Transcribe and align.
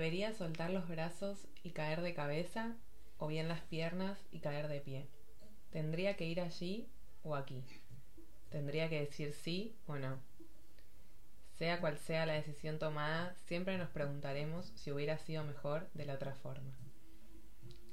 Debería 0.00 0.32
soltar 0.32 0.70
los 0.70 0.88
brazos 0.88 1.46
y 1.62 1.72
caer 1.72 2.00
de 2.00 2.14
cabeza, 2.14 2.74
o 3.18 3.26
bien 3.26 3.48
las 3.48 3.60
piernas 3.60 4.18
y 4.32 4.38
caer 4.38 4.66
de 4.68 4.80
pie. 4.80 5.10
Tendría 5.72 6.16
que 6.16 6.24
ir 6.24 6.40
allí 6.40 6.88
o 7.22 7.36
aquí. 7.36 7.62
Tendría 8.48 8.88
que 8.88 8.98
decir 8.98 9.34
sí 9.34 9.76
o 9.86 9.96
no. 9.96 10.18
Sea 11.58 11.82
cual 11.82 11.98
sea 11.98 12.24
la 12.24 12.32
decisión 12.32 12.78
tomada, 12.78 13.34
siempre 13.44 13.76
nos 13.76 13.90
preguntaremos 13.90 14.72
si 14.74 14.90
hubiera 14.90 15.18
sido 15.18 15.44
mejor 15.44 15.90
de 15.92 16.06
la 16.06 16.14
otra 16.14 16.34
forma. 16.34 16.72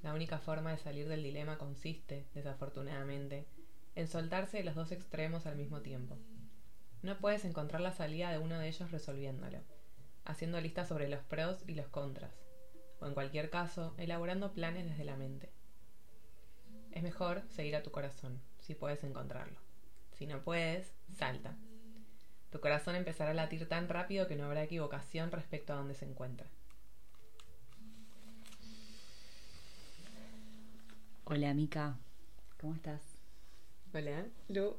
La 0.01 0.13
única 0.13 0.39
forma 0.39 0.71
de 0.71 0.77
salir 0.77 1.09
del 1.09 1.23
dilema 1.23 1.57
consiste, 1.57 2.25
desafortunadamente, 2.33 3.47
en 3.95 4.07
soltarse 4.07 4.55
de 4.55 4.63
los 4.63 4.75
dos 4.75 4.93
extremos 4.93 5.45
al 5.45 5.57
mismo 5.57 5.81
tiempo. 5.81 6.17
No 7.01 7.17
puedes 7.17 7.43
encontrar 7.43 7.81
la 7.81 7.91
salida 7.91 8.31
de 8.31 8.39
uno 8.39 8.59
de 8.59 8.69
ellos 8.69 8.91
resolviéndolo, 8.91 9.61
haciendo 10.27 10.59
listas 10.59 10.89
sobre 10.89 11.07
los 11.07 11.23
pros 11.23 11.63
y 11.67 11.73
los 11.73 11.87
contras, 11.87 12.31
o 12.99 13.07
en 13.07 13.13
cualquier 13.13 13.49
caso, 13.49 13.95
elaborando 13.97 14.53
planes 14.53 14.85
desde 14.85 15.05
la 15.05 15.15
mente. 15.15 15.49
Es 16.91 17.01
mejor 17.01 17.43
seguir 17.49 17.75
a 17.75 17.83
tu 17.83 17.91
corazón, 17.91 18.41
si 18.59 18.75
puedes 18.75 19.03
encontrarlo. 19.03 19.57
Si 20.13 20.27
no 20.27 20.43
puedes, 20.43 20.91
salta. 21.15 21.55
Tu 22.51 22.59
corazón 22.59 22.95
empezará 22.95 23.31
a 23.31 23.35
latir 23.35 23.67
tan 23.69 23.87
rápido 23.87 24.27
que 24.27 24.35
no 24.35 24.45
habrá 24.45 24.63
equivocación 24.63 25.31
respecto 25.31 25.73
a 25.73 25.77
dónde 25.77 25.95
se 25.95 26.05
encuentra. 26.05 26.47
Hola, 31.25 31.53
Mica. 31.53 31.97
¿Cómo 32.59 32.73
estás? 32.73 33.01
Hola, 33.93 34.25
Lu. 34.49 34.75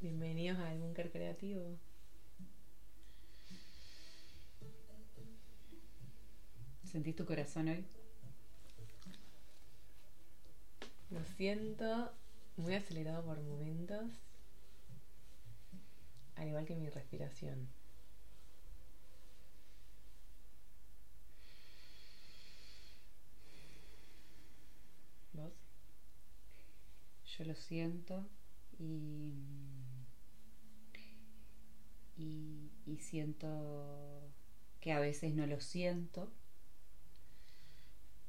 Bienvenidos 0.00 0.58
al 0.58 0.78
Búnker 0.78 1.10
Creativo. 1.10 1.78
¿Sentís 6.96 7.14
tu 7.14 7.26
corazón 7.26 7.68
hoy? 7.68 7.84
Lo 11.10 11.22
siento 11.36 12.10
muy 12.56 12.74
acelerado 12.74 13.22
por 13.22 13.38
momentos, 13.42 14.12
al 16.36 16.48
igual 16.48 16.64
que 16.64 16.74
mi 16.74 16.88
respiración. 16.88 17.68
¿Vos? 25.34 25.52
Yo 27.36 27.44
lo 27.44 27.54
siento 27.56 28.26
y, 28.78 29.34
y, 32.16 32.70
y 32.86 32.96
siento 33.00 34.32
que 34.80 34.92
a 34.92 34.98
veces 34.98 35.34
no 35.34 35.46
lo 35.46 35.60
siento 35.60 36.32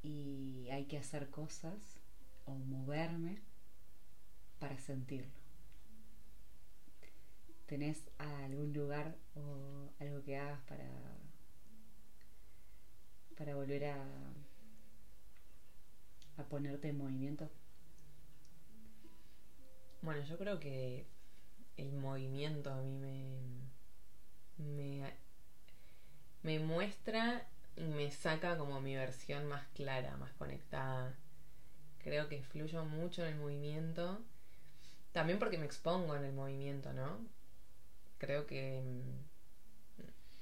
y 0.08 0.70
hay 0.70 0.86
que 0.86 0.96
hacer 0.96 1.28
cosas 1.28 1.74
o 2.46 2.54
moverme 2.54 3.42
para 4.58 4.78
sentirlo. 4.78 5.30
¿Tenés 7.66 8.02
algún 8.16 8.72
lugar 8.72 9.14
o 9.34 9.90
algo 10.00 10.22
que 10.24 10.38
hagas 10.38 10.60
para, 10.62 10.88
para 13.36 13.54
volver 13.54 13.84
a, 13.84 14.02
a 16.38 16.42
ponerte 16.44 16.88
en 16.88 16.96
movimiento? 16.96 17.50
Bueno, 20.00 20.22
yo 20.24 20.38
creo 20.38 20.58
que 20.58 21.06
el 21.76 21.92
movimiento 21.92 22.72
a 22.72 22.80
mí 22.80 22.96
me, 22.96 23.26
me, 24.56 25.12
me 26.42 26.58
muestra 26.60 27.46
me 27.80 28.10
saca 28.10 28.56
como 28.56 28.80
mi 28.80 28.94
versión 28.96 29.46
más 29.46 29.66
clara, 29.74 30.16
más 30.16 30.32
conectada. 30.32 31.14
Creo 31.98 32.28
que 32.28 32.42
fluyo 32.42 32.84
mucho 32.84 33.22
en 33.22 33.28
el 33.34 33.36
movimiento 33.36 34.22
también 35.12 35.38
porque 35.38 35.58
me 35.58 35.66
expongo 35.66 36.14
en 36.14 36.24
el 36.24 36.32
movimiento, 36.32 36.92
¿no? 36.92 37.18
Creo 38.18 38.46
que 38.46 38.80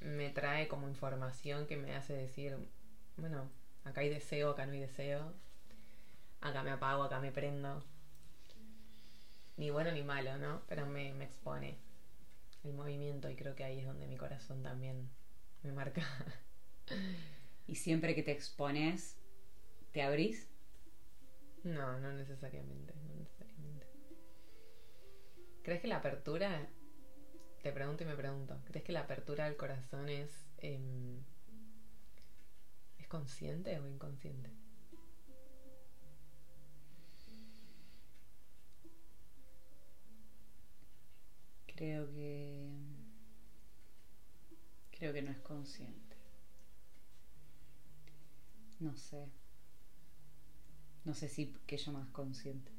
mm, 0.00 0.06
me 0.06 0.30
trae 0.30 0.68
como 0.68 0.88
información 0.88 1.66
que 1.66 1.76
me 1.76 1.94
hace 1.94 2.12
decir, 2.12 2.56
bueno, 3.16 3.48
acá 3.84 4.00
hay 4.02 4.08
deseo, 4.08 4.50
acá 4.50 4.66
no 4.66 4.72
hay 4.72 4.80
deseo, 4.80 5.32
acá 6.40 6.62
me 6.62 6.70
apago, 6.70 7.02
acá 7.04 7.20
me 7.20 7.32
prendo. 7.32 7.82
Ni 9.56 9.70
bueno 9.70 9.90
ni 9.92 10.02
malo, 10.02 10.36
¿no? 10.36 10.62
Pero 10.68 10.86
me, 10.86 11.14
me 11.14 11.24
expone 11.24 11.78
el 12.64 12.74
movimiento 12.74 13.30
y 13.30 13.36
creo 13.36 13.54
que 13.54 13.64
ahí 13.64 13.80
es 13.80 13.86
donde 13.86 14.06
mi 14.06 14.16
corazón 14.16 14.62
también 14.62 15.08
me 15.62 15.72
marca. 15.72 16.02
¿Y 17.66 17.74
siempre 17.76 18.14
que 18.14 18.22
te 18.22 18.32
expones, 18.32 19.16
te 19.92 20.02
abrís? 20.02 20.48
No, 21.64 21.98
no 21.98 22.12
necesariamente. 22.12 22.94
¿Crees 25.62 25.80
que 25.80 25.88
la 25.88 25.96
apertura, 25.96 26.66
te 27.62 27.72
pregunto 27.72 28.02
y 28.04 28.06
me 28.06 28.14
pregunto, 28.16 28.58
¿crees 28.64 28.84
que 28.84 28.92
la 28.92 29.00
apertura 29.00 29.44
del 29.44 29.56
corazón 29.56 30.08
es, 30.08 30.30
em, 30.58 31.22
es 32.98 33.06
consciente 33.08 33.78
o 33.78 33.86
inconsciente? 33.86 34.50
Creo 41.66 42.06
que 42.12 42.66
creo 44.90 45.12
que 45.12 45.22
no 45.22 45.30
es 45.30 45.38
consciente. 45.40 46.05
No 48.80 48.96
sé. 48.96 49.28
No 51.04 51.14
sé 51.14 51.28
si 51.28 51.54
que 51.66 51.76
llamas 51.76 52.08
consciente. 52.10 52.72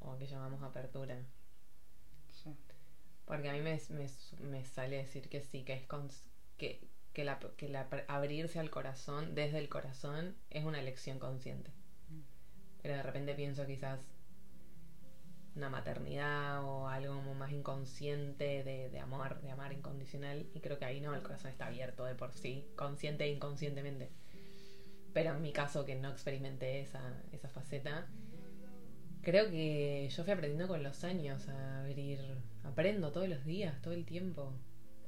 O 0.00 0.16
que 0.16 0.26
llamamos 0.26 0.62
apertura. 0.62 1.24
Porque 3.26 3.50
a 3.50 3.52
mí 3.52 3.60
me, 3.60 3.78
me, 4.40 4.64
sale 4.64 4.96
decir 4.96 5.28
que 5.28 5.42
sí, 5.42 5.62
que 5.62 5.74
es 5.74 5.86
que, 6.56 6.88
que, 7.12 7.24
la, 7.24 7.38
que 7.58 7.68
la, 7.68 7.86
abrirse 8.08 8.58
al 8.58 8.70
corazón, 8.70 9.34
desde 9.34 9.58
el 9.58 9.68
corazón, 9.68 10.34
es 10.48 10.64
una 10.64 10.80
elección 10.80 11.18
consciente. 11.18 11.70
Mm. 12.08 12.20
Pero 12.80 12.94
de 12.94 13.02
repente 13.02 13.34
pienso 13.34 13.66
quizás 13.66 14.00
una 15.56 15.68
maternidad 15.68 16.64
o 16.64 16.88
algo 16.88 17.20
más 17.34 17.52
inconsciente 17.52 18.64
de, 18.64 18.88
de, 18.88 18.98
amor, 18.98 19.42
de 19.42 19.50
amar 19.50 19.74
incondicional. 19.74 20.46
Y 20.54 20.60
creo 20.60 20.78
que 20.78 20.86
ahí 20.86 21.02
no, 21.02 21.14
el 21.14 21.22
corazón 21.22 21.50
está 21.50 21.66
abierto 21.66 22.06
de 22.06 22.14
por 22.14 22.32
sí, 22.32 22.66
consciente 22.76 23.24
e 23.24 23.28
inconscientemente. 23.28 24.10
Pero 25.18 25.34
en 25.34 25.42
mi 25.42 25.52
caso, 25.52 25.84
que 25.84 25.96
no 25.96 26.10
experimenté 26.10 26.80
esa, 26.80 27.02
esa 27.32 27.48
faceta, 27.48 28.06
creo 29.20 29.50
que 29.50 30.08
yo 30.08 30.22
fui 30.22 30.32
aprendiendo 30.32 30.68
con 30.68 30.84
los 30.84 31.02
años 31.02 31.48
a 31.48 31.80
abrir, 31.80 32.20
aprendo 32.62 33.10
todos 33.10 33.28
los 33.28 33.44
días, 33.44 33.82
todo 33.82 33.94
el 33.94 34.04
tiempo. 34.04 34.52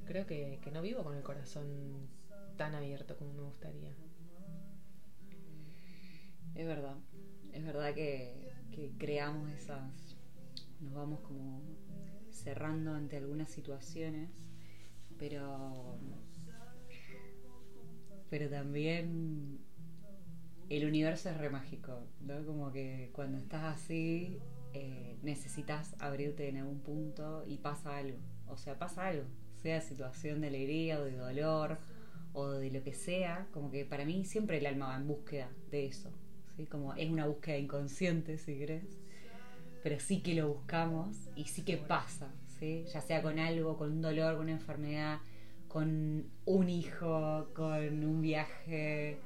Creo 0.03 0.25
que, 0.25 0.59
no 0.73 0.81
vivo 0.81 1.05
con 1.05 1.15
el 1.15 1.23
corazón 1.23 2.09
tan 2.57 2.75
abierto 2.75 3.15
como 3.15 3.31
me 3.31 3.43
gustaría. 3.43 3.93
Es 6.55 6.67
verdad, 6.67 6.97
es 7.53 7.63
verdad 7.63 7.93
que, 7.93 8.51
que 8.73 8.91
creamos 8.97 9.49
esas, 9.51 10.17
nos 10.81 10.93
vamos 10.93 11.21
como 11.21 11.61
cerrando 12.31 12.95
ante 12.95 13.15
algunas 13.15 13.49
situaciones, 13.49 14.29
pero, 15.17 15.97
pero 18.29 18.49
también 18.49 19.70
el 20.77 20.85
universo 20.85 21.29
es 21.29 21.37
re 21.37 21.49
mágico, 21.49 22.07
¿no? 22.21 22.45
Como 22.45 22.71
que 22.71 23.09
cuando 23.13 23.37
estás 23.37 23.63
así 23.63 24.39
eh, 24.73 25.17
necesitas 25.21 25.95
abrirte 25.99 26.47
en 26.47 26.57
algún 26.57 26.79
punto 26.79 27.43
y 27.45 27.57
pasa 27.57 27.97
algo. 27.97 28.17
O 28.47 28.57
sea, 28.57 28.79
pasa 28.79 29.07
algo, 29.07 29.25
sea 29.61 29.81
situación 29.81 30.41
de 30.41 30.47
alegría 30.47 30.99
o 30.99 31.03
de 31.03 31.17
dolor 31.17 31.77
o 32.33 32.47
de 32.51 32.71
lo 32.71 32.81
que 32.83 32.93
sea, 32.93 33.47
como 33.51 33.69
que 33.69 33.83
para 33.83 34.05
mí 34.05 34.23
siempre 34.23 34.59
el 34.59 34.65
alma 34.65 34.87
va 34.87 34.95
en 34.95 35.07
búsqueda 35.07 35.49
de 35.69 35.87
eso, 35.87 36.09
¿sí? 36.55 36.65
Como 36.65 36.93
es 36.93 37.09
una 37.09 37.27
búsqueda 37.27 37.57
inconsciente, 37.57 38.37
si 38.37 38.57
crees, 38.57 38.97
pero 39.83 39.99
sí 39.99 40.21
que 40.21 40.35
lo 40.35 40.47
buscamos 40.47 41.17
y 41.35 41.45
sí 41.45 41.63
que 41.63 41.75
pasa, 41.75 42.31
¿sí? 42.59 42.85
Ya 42.93 43.01
sea 43.01 43.21
con 43.21 43.39
algo, 43.39 43.77
con 43.77 43.91
un 43.91 44.01
dolor, 44.01 44.35
con 44.35 44.43
una 44.43 44.53
enfermedad, 44.53 45.19
con 45.67 46.25
un 46.45 46.69
hijo, 46.69 47.49
con 47.53 48.05
un 48.05 48.21
viaje, 48.21 49.19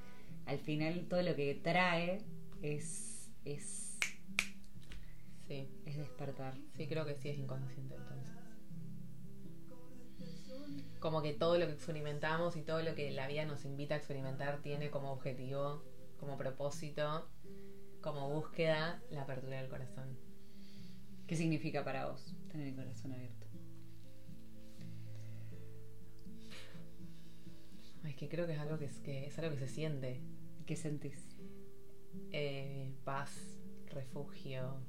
al 0.45 0.59
final 0.59 1.07
todo 1.09 1.21
lo 1.21 1.35
que 1.35 1.55
trae 1.55 2.21
es, 2.61 3.31
es, 3.45 3.97
sí. 5.47 5.69
es 5.85 5.97
despertar. 5.97 6.55
Sí, 6.75 6.87
creo 6.87 7.05
que 7.05 7.15
sí 7.15 7.29
es 7.29 7.37
inconsciente 7.37 7.95
entonces. 7.95 8.35
Como 10.99 11.21
que 11.21 11.33
todo 11.33 11.57
lo 11.57 11.67
que 11.67 11.73
experimentamos 11.73 12.55
y 12.55 12.61
todo 12.61 12.81
lo 12.81 12.95
que 12.95 13.11
la 13.11 13.27
vida 13.27 13.45
nos 13.45 13.65
invita 13.65 13.95
a 13.95 13.97
experimentar 13.97 14.61
tiene 14.61 14.89
como 14.89 15.11
objetivo, 15.11 15.83
como 16.19 16.37
propósito, 16.37 17.29
como 18.01 18.29
búsqueda 18.29 19.01
la 19.11 19.23
apertura 19.23 19.61
del 19.61 19.69
corazón. 19.69 20.17
¿Qué 21.27 21.35
significa 21.35 21.83
para 21.83 22.07
vos 22.07 22.35
tener 22.51 22.67
el 22.67 22.75
corazón 22.75 23.13
abierto? 23.13 23.45
Es 28.03 28.15
que 28.15 28.29
creo 28.29 28.45
que 28.45 28.53
es 28.53 28.59
algo 28.59 28.77
que 28.77 28.85
es, 28.85 28.99
que 28.99 29.25
es 29.25 29.37
algo 29.39 29.51
que 29.51 29.59
se 29.59 29.67
siente. 29.67 30.21
¿Qué 30.65 30.75
sentís? 30.75 31.37
Eh, 32.31 32.91
paz, 33.03 33.59
refugio. 33.91 34.79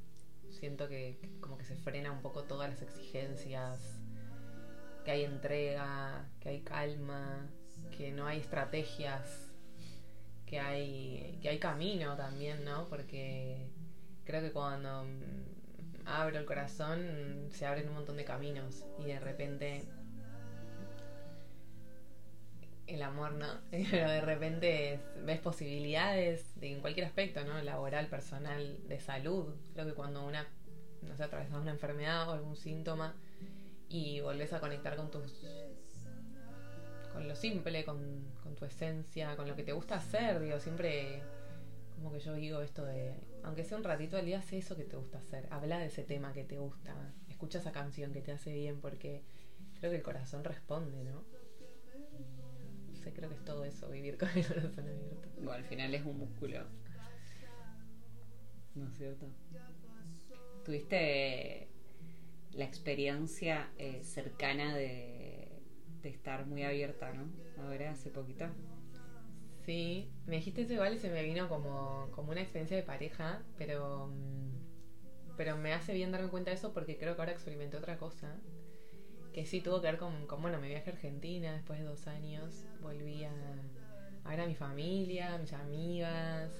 Siento 0.48 0.88
que, 0.88 1.18
como 1.40 1.58
que 1.58 1.66
se 1.66 1.76
frena 1.76 2.12
un 2.12 2.22
poco 2.22 2.44
todas 2.44 2.70
las 2.70 2.80
exigencias, 2.80 4.00
que 5.04 5.10
hay 5.10 5.24
entrega, 5.24 6.30
que 6.40 6.48
hay 6.48 6.62
calma, 6.62 7.46
que 7.94 8.10
no 8.10 8.26
hay 8.26 8.40
estrategias, 8.40 9.52
que 10.46 10.60
hay, 10.60 11.38
que 11.42 11.50
hay 11.50 11.58
camino 11.58 12.16
también, 12.16 12.64
¿no? 12.64 12.88
Porque 12.88 13.68
creo 14.24 14.40
que 14.40 14.52
cuando 14.52 15.04
abro 16.06 16.38
el 16.38 16.46
corazón 16.46 17.48
se 17.50 17.66
abren 17.66 17.88
un 17.88 17.96
montón 17.96 18.16
de 18.16 18.24
caminos 18.24 18.86
y 18.98 19.04
de 19.04 19.20
repente 19.20 19.84
el 22.86 23.02
amor, 23.02 23.32
¿no? 23.32 23.46
Pero 23.70 24.08
de 24.10 24.20
repente 24.20 24.94
es- 24.94 25.00
ves 25.24 25.40
posibilidades 25.40 26.58
de, 26.60 26.72
en 26.72 26.80
cualquier 26.80 27.06
aspecto, 27.06 27.44
¿no? 27.44 27.60
Laboral, 27.62 28.08
personal, 28.08 28.78
de 28.88 29.00
salud. 29.00 29.54
Creo 29.74 29.86
que 29.86 29.94
cuando 29.94 30.24
una, 30.26 30.46
no 31.02 31.16
sé, 31.16 31.24
atravesas 31.24 31.60
una 31.60 31.72
enfermedad 31.72 32.28
o 32.28 32.32
algún 32.32 32.56
síntoma 32.56 33.14
y 33.88 34.20
volvés 34.20 34.52
a 34.54 34.60
conectar 34.60 34.96
con 34.96 35.10
tus 35.10 35.32
con 37.08 37.26
lo 37.28 37.34
simple, 37.36 37.84
con, 37.84 38.32
con 38.42 38.54
tu 38.56 38.64
esencia, 38.64 39.36
con 39.36 39.48
lo 39.48 39.56
que 39.56 39.62
te 39.62 39.72
gusta 39.72 39.96
hacer, 39.96 40.40
digo, 40.40 40.60
siempre 40.60 41.26
como 41.94 42.12
que 42.12 42.20
yo 42.20 42.34
digo 42.34 42.60
esto 42.62 42.84
de, 42.84 43.14
aunque 43.42 43.64
sea 43.64 43.78
un 43.78 43.84
ratito 43.84 44.16
al 44.18 44.26
día, 44.26 44.38
haz 44.40 44.52
eso 44.52 44.76
que 44.76 44.84
te 44.84 44.96
gusta 44.96 45.18
hacer, 45.18 45.48
habla 45.50 45.78
de 45.78 45.86
ese 45.86 46.04
tema 46.04 46.32
que 46.34 46.44
te 46.44 46.58
gusta, 46.58 47.14
escucha 47.28 47.58
esa 47.60 47.72
canción 47.72 48.12
que 48.12 48.22
te 48.22 48.32
hace 48.32 48.52
bien, 48.52 48.80
porque 48.80 49.24
creo 49.80 49.90
que 49.92 49.98
el 49.98 50.02
corazón 50.04 50.44
responde, 50.44 51.04
¿no? 51.04 51.24
Sé, 53.06 53.12
creo 53.12 53.28
que 53.28 53.36
es 53.36 53.44
todo 53.44 53.64
eso, 53.64 53.88
vivir 53.88 54.18
con 54.18 54.28
el 54.34 54.44
corazón 54.44 54.88
abierto. 54.88 55.28
Bueno, 55.36 55.52
al 55.52 55.64
final 55.64 55.94
es 55.94 56.04
un 56.04 56.18
músculo. 56.18 56.64
¿No 58.74 58.88
es 58.88 58.96
cierto? 58.96 59.26
¿Tuviste 60.64 61.68
la 62.50 62.64
experiencia 62.64 63.70
eh, 63.78 64.02
cercana 64.02 64.74
de, 64.74 65.62
de 66.02 66.08
estar 66.08 66.46
muy 66.46 66.64
abierta, 66.64 67.12
¿no? 67.12 67.30
Ahora, 67.62 67.92
hace 67.92 68.10
poquito. 68.10 68.46
Sí, 69.64 70.10
me 70.26 70.36
dijiste 70.36 70.62
eso 70.62 70.72
igual 70.72 70.94
y 70.94 70.98
se 70.98 71.08
me 71.08 71.22
vino 71.22 71.48
como, 71.48 72.08
como 72.10 72.32
una 72.32 72.40
experiencia 72.40 72.76
de 72.76 72.82
pareja, 72.82 73.40
pero, 73.56 74.08
mm, 74.08 75.36
pero 75.36 75.56
me 75.56 75.72
hace 75.72 75.94
bien 75.94 76.10
darme 76.10 76.28
cuenta 76.28 76.50
de 76.50 76.56
eso 76.56 76.72
porque 76.72 76.98
creo 76.98 77.14
que 77.14 77.22
ahora 77.22 77.32
experimenté 77.32 77.76
otra 77.76 77.98
cosa, 77.98 78.36
que 79.36 79.44
sí 79.44 79.60
tuvo 79.60 79.82
que 79.82 79.88
ver 79.88 79.98
con, 79.98 80.26
bueno, 80.40 80.58
me 80.58 80.66
viajé 80.66 80.88
a 80.88 80.92
Argentina 80.94 81.52
después 81.52 81.78
de 81.78 81.84
dos 81.84 82.06
años, 82.06 82.64
volví 82.80 83.22
a, 83.22 83.34
a 84.24 84.30
ver 84.30 84.40
a 84.40 84.46
mi 84.46 84.54
familia, 84.54 85.34
a 85.34 85.38
mis 85.38 85.52
amigas, 85.52 86.50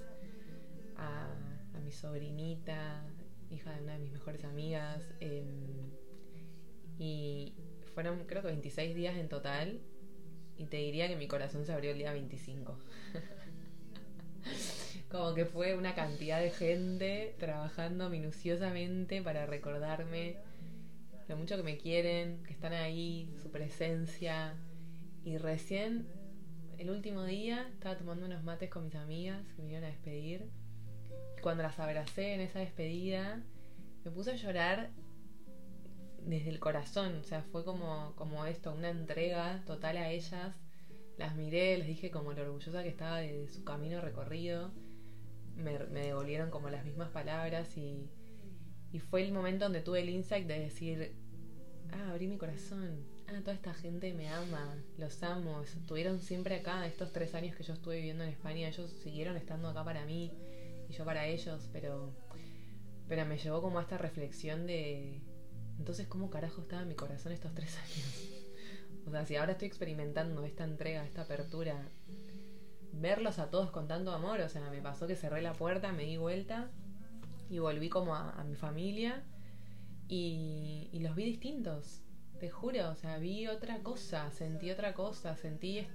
a, 0.99 1.25
a 1.75 1.81
mi 1.81 1.91
sobrinita, 1.91 3.03
hija 3.51 3.73
de 3.73 3.83
una 3.83 3.95
de 3.95 4.01
mis 4.01 4.13
mejores 4.13 4.45
amigas, 4.45 5.03
em, 5.21 5.91
y 6.99 7.55
fueron 7.95 8.27
creo 8.27 8.43
que 8.43 8.49
26 8.49 8.95
días 8.95 9.17
en 9.17 9.31
total 9.31 9.81
y 10.59 10.67
te 10.67 10.77
diría 10.77 11.09
que 11.09 11.17
mi 11.17 11.29
corazón 11.29 11.65
se 11.65 11.73
abrió 11.73 11.93
el 11.93 11.97
día 11.97 12.13
25. 12.13 12.79
Como 15.11 15.35
que 15.35 15.47
fue 15.47 15.75
una 15.77 15.95
cantidad 15.95 16.43
de 16.43 16.51
gente 16.51 17.37
trabajando 17.39 18.11
minuciosamente 18.11 19.23
para 19.23 19.47
recordarme 19.47 20.37
lo 21.29 21.37
mucho 21.37 21.57
que 21.57 21.63
me 21.63 21.77
quieren, 21.77 22.43
que 22.45 22.53
están 22.53 22.73
ahí, 22.73 23.35
su 23.43 23.51
presencia. 23.51 24.55
Y 25.25 25.39
recién, 25.39 26.07
el 26.79 26.91
último 26.91 27.25
día, 27.25 27.69
estaba 27.73 27.97
tomando 27.97 28.27
unos 28.27 28.45
mates 28.45 28.71
con 28.71 28.85
mis 28.85 28.95
amigas 28.95 29.43
que 29.55 29.63
me 29.63 29.71
iban 29.71 29.85
a 29.85 29.89
despedir. 29.89 30.49
Cuando 31.43 31.63
las 31.63 31.79
abracé 31.79 32.35
en 32.35 32.41
esa 32.41 32.61
despedida, 32.61 33.43
me 34.05 34.11
puse 34.11 34.33
a 34.33 34.37
llorar 34.37 34.91
desde 36.23 36.51
el 36.51 36.61
corazón, 36.61 37.17
o 37.17 37.23
sea, 37.23 37.43
fue 37.43 37.65
como, 37.65 38.15
como 38.17 38.47
esto, 38.47 38.73
una 38.73 38.91
entrega 38.91 39.63
total 39.65 39.97
a 39.97 40.11
ellas. 40.11 40.55
Las 41.19 41.35
miré, 41.35 41.79
les 41.79 41.87
dije 41.87 42.11
como 42.11 42.33
lo 42.33 42.43
orgullosa 42.43 42.83
que 42.83 42.89
estaba 42.89 43.19
de 43.19 43.49
su 43.49 43.65
camino 43.65 44.01
recorrido. 44.01 44.73
Me, 45.57 45.79
me 45.87 46.07
devolvieron 46.07 46.51
como 46.51 46.69
las 46.69 46.85
mismas 46.85 47.11
palabras 47.11 47.77
y, 47.79 48.11
y 48.93 49.01
fue 49.01 49.25
el 49.25 49.33
momento 49.33 49.65
donde 49.65 49.81
tuve 49.81 50.01
el 50.01 50.09
insight 50.09 50.47
de 50.47 50.61
decir, 50.61 51.17
ah, 51.93 52.11
abrí 52.11 52.29
mi 52.29 52.39
corazón, 52.39 53.05
ah, 53.29 53.41
toda 53.41 53.55
esta 53.55 53.75
gente 53.75 54.13
me 54.15 54.29
ama, 54.29 54.77
los 54.99 55.23
amo, 55.23 55.63
estuvieron 55.63 56.21
siempre 56.21 56.57
acá, 56.57 56.87
estos 56.87 57.13
tres 57.13 57.35
años 57.35 57.57
que 57.57 57.65
yo 57.65 57.75
estuve 57.75 57.97
viviendo 57.97 58.25
en 58.25 58.31
España, 58.31 58.69
ellos 58.69 58.91
siguieron 59.03 59.37
estando 59.37 59.69
acá 59.69 59.85
para 59.85 60.05
mí 60.05 60.33
y 60.89 60.93
yo 60.93 61.05
para 61.05 61.27
ellos, 61.27 61.69
pero, 61.73 62.15
pero 63.09 63.27
me 63.27 63.39
llevó 63.39 63.61
como 63.61 63.79
a 63.79 63.83
esta 63.83 63.99
reflexión 63.99 64.67
de, 64.67 65.21
entonces, 65.79 66.07
¿cómo 66.07 66.31
carajo 66.31 66.63
estaba 66.63 66.85
mi 66.85 66.95
corazón 66.95 67.33
estos 67.33 67.55
tres 67.55 67.77
años? 67.79 68.31
O 69.07 69.11
sea, 69.11 69.25
si 69.25 69.37
ahora 69.37 69.53
estoy 69.53 69.69
experimentando 69.69 70.45
esta 70.45 70.65
entrega, 70.65 71.05
esta 71.05 71.23
apertura, 71.23 71.89
verlos 72.93 73.39
a 73.39 73.51
todos 73.51 73.71
con 73.71 73.87
tanto 73.87 74.13
amor, 74.13 74.41
o 74.41 74.49
sea, 74.49 74.69
me 74.71 74.81
pasó 74.81 75.07
que 75.07 75.17
cerré 75.17 75.43
la 75.43 75.53
puerta, 75.53 75.93
me 75.93 76.05
di 76.05 76.17
vuelta 76.17 76.71
y 77.51 77.59
volví 77.59 77.89
como 77.89 78.15
a, 78.15 78.43
mi 78.45 78.55
familia 78.55 79.25
y, 80.09 80.91
los 81.01 81.15
vi 81.15 81.25
distintos, 81.25 82.03
te 82.41 82.51
juro, 82.51 82.91
o 82.91 82.97
sea, 82.97 83.19
vi 83.19 83.47
otra 83.47 83.83
cosa, 83.83 84.31
sentí 84.31 84.71
otra 84.71 84.95
cosa, 84.95 85.37
sentí, 85.37 85.87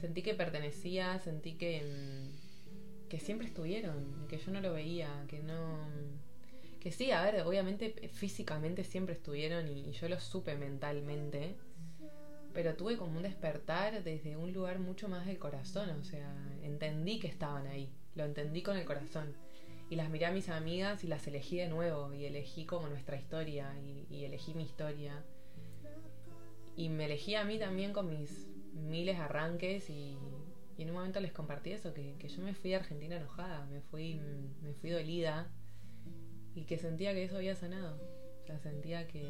sentí 0.00 0.22
que 0.22 0.34
pertenecía, 0.34 1.18
sentí 1.18 1.54
que, 1.54 1.82
mm, 1.82 3.08
que 3.08 3.18
siempre 3.18 3.46
estuvieron 3.46 4.26
que 4.28 4.38
yo 4.38 4.52
no 4.52 4.60
lo 4.60 4.72
veía, 4.72 5.24
que 5.28 5.42
no 5.42 5.78
que 6.80 6.92
sí, 6.92 7.10
a 7.10 7.20
ver, 7.24 7.42
obviamente 7.42 8.08
físicamente 8.12 8.84
siempre 8.84 9.14
estuvieron 9.14 9.66
y, 9.66 9.88
y 9.88 9.92
yo 9.92 10.08
lo 10.08 10.20
supe 10.20 10.56
mentalmente, 10.56 11.56
pero 12.54 12.76
tuve 12.76 12.96
como 12.96 13.16
un 13.16 13.24
despertar 13.24 14.04
desde 14.04 14.36
un 14.36 14.52
lugar 14.52 14.78
mucho 14.78 15.08
más 15.08 15.26
del 15.26 15.38
corazón, 15.38 15.90
o 15.90 16.04
sea, 16.04 16.32
entendí 16.62 17.18
que 17.18 17.26
estaban 17.26 17.66
ahí, 17.66 17.92
lo 18.14 18.24
entendí 18.24 18.62
con 18.62 18.76
el 18.76 18.84
corazón. 18.84 19.34
Y 19.88 19.96
las 19.96 20.10
miré 20.10 20.26
a 20.26 20.32
mis 20.32 20.48
amigas 20.48 21.04
y 21.04 21.06
las 21.06 21.26
elegí 21.26 21.56
de 21.56 21.68
nuevo 21.68 22.12
y 22.12 22.24
elegí 22.24 22.64
como 22.64 22.88
nuestra 22.88 23.16
historia 23.16 23.72
y, 23.78 24.06
y 24.12 24.24
elegí 24.24 24.54
mi 24.54 24.64
historia. 24.64 25.22
Y 26.76 26.88
me 26.88 27.06
elegí 27.06 27.34
a 27.34 27.44
mí 27.44 27.58
también 27.58 27.92
con 27.92 28.08
mis 28.08 28.48
miles 28.76 29.16
de 29.16 29.22
arranques 29.22 29.90
y, 29.90 30.16
en 30.78 30.90
un 30.90 30.94
momento 30.94 31.20
les 31.20 31.32
compartí 31.32 31.72
eso, 31.72 31.94
que, 31.94 32.16
que 32.18 32.28
yo 32.28 32.42
me 32.42 32.52
fui 32.52 32.74
a 32.74 32.78
Argentina 32.78 33.16
enojada, 33.16 33.64
me 33.66 33.80
fui, 33.80 34.20
me 34.62 34.74
fui 34.74 34.90
dolida 34.90 35.50
y 36.54 36.64
que 36.64 36.76
sentía 36.76 37.14
que 37.14 37.24
eso 37.24 37.36
había 37.36 37.54
sanado. 37.54 37.98
O 38.42 38.46
sea, 38.46 38.58
sentía 38.58 39.08
que, 39.08 39.24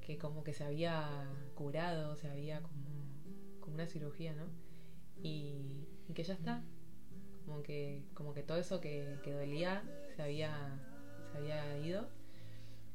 que 0.00 0.18
como 0.18 0.44
que 0.44 0.52
se 0.52 0.64
había 0.64 1.28
curado, 1.54 2.16
se 2.16 2.28
había 2.28 2.62
como, 2.62 2.86
como 3.60 3.74
una 3.74 3.86
cirugía, 3.86 4.32
¿no? 4.34 4.46
Y 5.22 5.86
que 6.14 6.22
ya 6.22 6.34
está. 6.34 6.62
Como 7.44 7.62
que, 7.62 8.02
como 8.14 8.34
que 8.34 8.42
todo 8.42 8.58
eso 8.58 8.80
que, 8.80 9.18
que 9.22 9.32
dolía 9.32 9.82
se 10.16 10.22
había, 10.22 10.78
se 11.30 11.38
había 11.38 11.78
ido. 11.78 12.08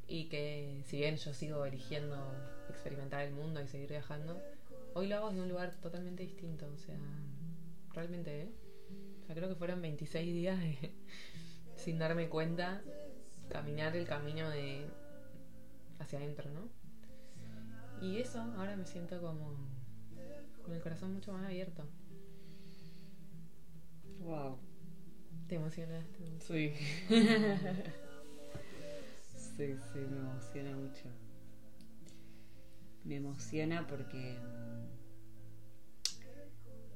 Y 0.07 0.25
que 0.25 0.81
si 0.85 0.97
bien 0.97 1.17
yo 1.17 1.33
sigo 1.33 1.65
eligiendo 1.65 2.33
experimentar 2.69 3.25
el 3.25 3.33
mundo 3.33 3.61
y 3.61 3.67
seguir 3.67 3.89
viajando, 3.89 4.41
hoy 4.93 5.07
lo 5.07 5.17
hago 5.17 5.29
desde 5.29 5.41
un 5.41 5.49
lugar 5.49 5.75
totalmente 5.81 6.23
distinto. 6.23 6.67
O 6.73 6.77
sea, 6.77 6.97
realmente, 7.93 8.43
¿eh? 8.43 8.51
O 9.29 9.33
creo 9.33 9.49
que 9.49 9.55
fueron 9.55 9.81
26 9.81 10.33
días 10.33 10.59
de, 10.59 10.93
sin 11.75 11.99
darme 11.99 12.29
cuenta, 12.29 12.81
caminar 13.49 13.95
el 13.95 14.07
camino 14.07 14.49
de 14.49 14.87
hacia 15.99 16.19
adentro, 16.19 16.49
¿no? 16.51 16.69
Y 18.01 18.19
eso, 18.19 18.39
ahora 18.57 18.75
me 18.75 18.85
siento 18.85 19.19
como 19.19 19.55
con 20.63 20.73
el 20.73 20.81
corazón 20.81 21.13
mucho 21.13 21.33
más 21.33 21.45
abierto. 21.45 21.83
Wow. 24.19 24.57
¿Te 25.47 25.55
emocionaste? 25.55 26.39
Sí. 26.39 26.74
sí, 29.57 29.77
sí, 29.91 30.00
me 30.09 30.19
emociona 30.19 30.75
mucho. 30.75 31.09
Me 33.03 33.15
emociona 33.15 33.88
porque, 33.88 34.38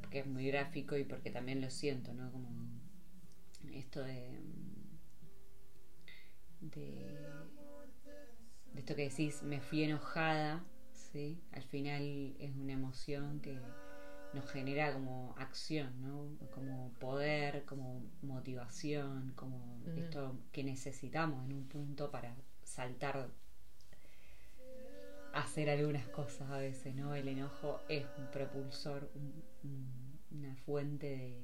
porque 0.02 0.20
es 0.20 0.28
muy 0.28 0.48
gráfico 0.48 0.98
y 0.98 1.04
porque 1.04 1.32
también 1.32 1.62
lo 1.62 1.70
siento, 1.70 2.14
¿no? 2.14 2.32
Como 2.32 2.50
esto 3.74 4.02
de, 4.04 4.40
de, 6.62 7.50
de 8.74 8.80
esto 8.80 8.96
que 8.96 9.10
decís, 9.10 9.44
me 9.44 9.62
fui 9.62 9.84
enojada, 9.84 10.64
¿sí? 10.94 11.42
Al 11.52 11.64
final 11.64 12.36
es 12.40 12.56
una 12.56 12.74
emoción 12.74 13.40
que 13.42 13.60
nos 14.34 14.50
genera 14.50 14.94
como 14.94 15.36
acción, 15.38 16.02
¿no? 16.02 16.48
Como 16.52 16.94
poder, 17.00 17.66
como 17.66 18.04
motivación, 18.22 19.34
como 19.36 19.82
esto 19.98 20.38
que 20.52 20.64
necesitamos 20.64 21.46
en 21.46 21.54
un 21.54 21.68
punto 21.68 22.10
para 22.12 22.36
saltar 22.64 23.30
hacer 25.34 25.70
algunas 25.70 26.08
cosas 26.08 26.50
a 26.50 26.58
veces, 26.58 26.96
¿no? 26.96 27.16
El 27.16 27.28
enojo 27.28 27.82
es 27.88 28.06
un 28.18 28.28
propulsor, 28.32 29.10
una 30.32 30.56
fuente 30.66 31.08
de, 31.08 31.42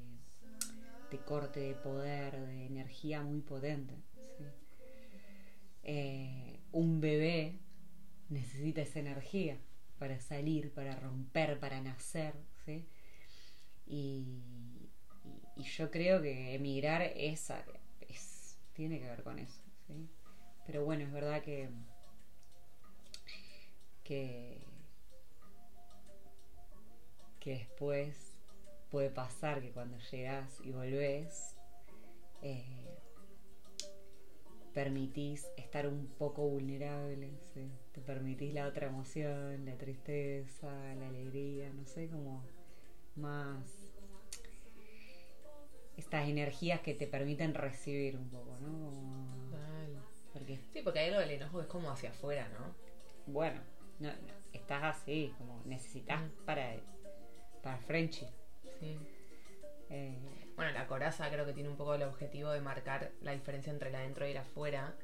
de, 1.11 1.17
corte 1.19 1.59
de 1.59 1.73
poder, 1.73 2.37
de 2.47 2.65
energía 2.65 3.21
muy 3.21 3.41
potente. 3.41 3.95
Eh, 5.83 6.59
un 6.73 6.99
bebé 6.99 7.59
necesita 8.29 8.81
esa 8.81 8.99
energía 8.99 9.57
para 9.99 10.19
salir, 10.19 10.73
para 10.73 10.95
romper, 10.99 11.59
para 11.59 11.81
nacer, 11.81 12.33
Y, 13.85 14.43
yo 15.57 15.89
creo 15.89 16.21
que 16.21 16.53
emigrar 16.53 17.01
es, 17.01 17.51
es, 18.07 18.57
tiene 18.73 18.99
que 18.99 19.07
ver 19.07 19.23
con 19.23 19.39
eso, 19.39 19.61
¿sí? 19.87 20.07
Pero 20.65 20.85
bueno, 20.85 21.03
es 21.03 21.11
verdad 21.11 21.41
que 21.41 21.69
que, 24.07 24.57
después 27.43 28.37
puede 28.89 29.09
pasar 29.09 29.61
que 29.61 29.71
cuando 29.71 29.97
llegas 30.11 30.59
y 30.63 30.71
volvés, 30.71 31.55
eh, 32.41 32.97
permitís 34.73 35.47
estar 35.57 35.87
un 35.87 36.07
poco 36.07 36.47
vulnerable, 36.47 37.31
te 37.93 38.01
permitís 38.01 38.53
la 38.53 38.67
otra 38.67 38.87
emoción, 38.87 39.65
la 39.65 39.77
tristeza, 39.77 40.67
la 40.95 41.07
alegría, 41.07 41.71
no 41.73 41.85
sé, 41.85 42.09
como 42.09 42.43
más 43.17 43.87
estas 45.97 46.27
energías 46.27 46.81
que 46.81 46.93
te 46.93 47.07
permiten 47.07 47.53
recibir 47.53 48.17
un 48.17 48.29
poco, 48.29 48.57
¿no? 48.61 49.51
Porque... 50.31 50.59
Sí, 50.71 50.81
porque 50.83 50.99
ahí 50.99 51.11
lo 51.11 51.19
del 51.19 51.31
enojo 51.31 51.61
es 51.61 51.67
como 51.67 51.89
hacia 51.89 52.11
afuera, 52.11 52.47
¿no? 52.49 52.75
Bueno, 53.25 53.59
no, 53.99 54.11
estás 54.53 54.83
así, 54.83 55.33
como 55.37 55.61
necesitas 55.65 56.21
para, 56.45 56.75
para 57.63 57.77
Frenchy. 57.79 58.27
Sí. 58.79 58.99
Eh, 59.89 60.17
bueno, 60.55 60.71
la 60.71 60.87
coraza 60.87 61.29
creo 61.29 61.45
que 61.45 61.53
tiene 61.53 61.69
un 61.69 61.77
poco 61.77 61.95
el 61.95 62.03
objetivo 62.03 62.51
de 62.51 62.61
marcar 62.61 63.11
la 63.21 63.31
diferencia 63.31 63.71
entre 63.71 63.91
la 63.91 63.99
adentro 63.99 64.27
y 64.27 64.33
la 64.33 64.41
afuera. 64.41 64.95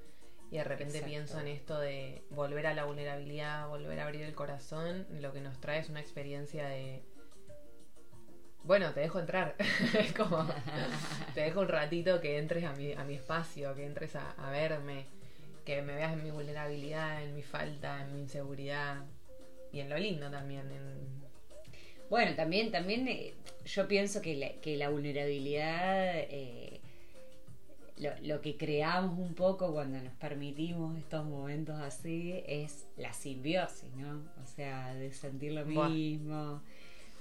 Y 0.51 0.58
de 0.58 0.63
repente 0.63 1.01
pienso 1.01 1.39
en 1.39 1.48
esto 1.48 1.79
de 1.79 2.24
volver 2.29 2.67
a 2.67 2.75
la 2.75 2.86
vulnerabilidad, 2.86 3.67
volver 3.67 4.00
a 4.00 4.03
abrir 4.03 4.22
el 4.22 4.36
corazón. 4.36 5.08
Lo 5.10 5.34
que 5.34 5.41
nos 5.41 5.60
trae 5.60 5.79
es 5.79 5.89
una 5.89 6.00
experiencia 6.00 6.67
de. 6.67 7.03
Bueno, 8.63 8.91
te 8.93 9.01
dejo 9.01 9.20
entrar. 9.20 9.55
es 10.00 10.13
como. 10.13 10.48
te 11.36 11.41
dejo 11.41 11.62
un 11.62 11.67
ratito 11.67 12.22
que 12.22 12.38
entres 12.38 12.63
a 12.63 12.74
mi, 12.74 12.93
a 12.93 13.03
mi 13.03 13.15
espacio, 13.15 13.75
que 13.75 13.86
entres 13.86 14.15
a, 14.15 14.32
a 14.32 14.51
verme 14.51 15.05
que 15.65 15.82
me 15.82 15.96
veas 15.96 16.13
en 16.13 16.24
mi 16.24 16.32
vulnerabilidad, 16.32 17.24
en 17.24 17.36
mi 17.36 17.41
falta, 17.41 18.01
en 18.01 18.13
mi 18.13 18.22
inseguridad 18.22 19.03
y 19.72 19.79
en 19.79 19.89
lo 19.89 19.98
lindo 19.98 20.29
también. 20.29 20.63
Bueno, 22.10 22.36
también, 22.36 22.72
también 22.72 23.08
eh, 23.08 23.34
yo 23.65 23.88
pienso 23.88 24.22
que 24.22 24.36
la, 24.36 24.50
que 24.62 24.77
la 24.77 24.89
vulnerabilidad, 24.89 26.15
eh, 26.15 26.82
lo, 28.22 28.41
que 28.41 28.58
creamos 28.58 29.17
un 29.17 29.34
poco 29.34 29.72
cuando 29.72 30.00
nos 30.01 30.13
permitimos 30.15 30.98
estos 30.98 31.25
momentos 31.25 31.79
así 31.79 32.43
es 32.46 32.86
la 32.98 33.13
simbiosis, 33.13 33.89
¿no? 33.96 34.22
O 34.43 34.46
sea, 34.46 34.93
de 34.93 35.12
sentir 35.13 35.53
lo 35.53 35.65
mismo, 35.65 36.62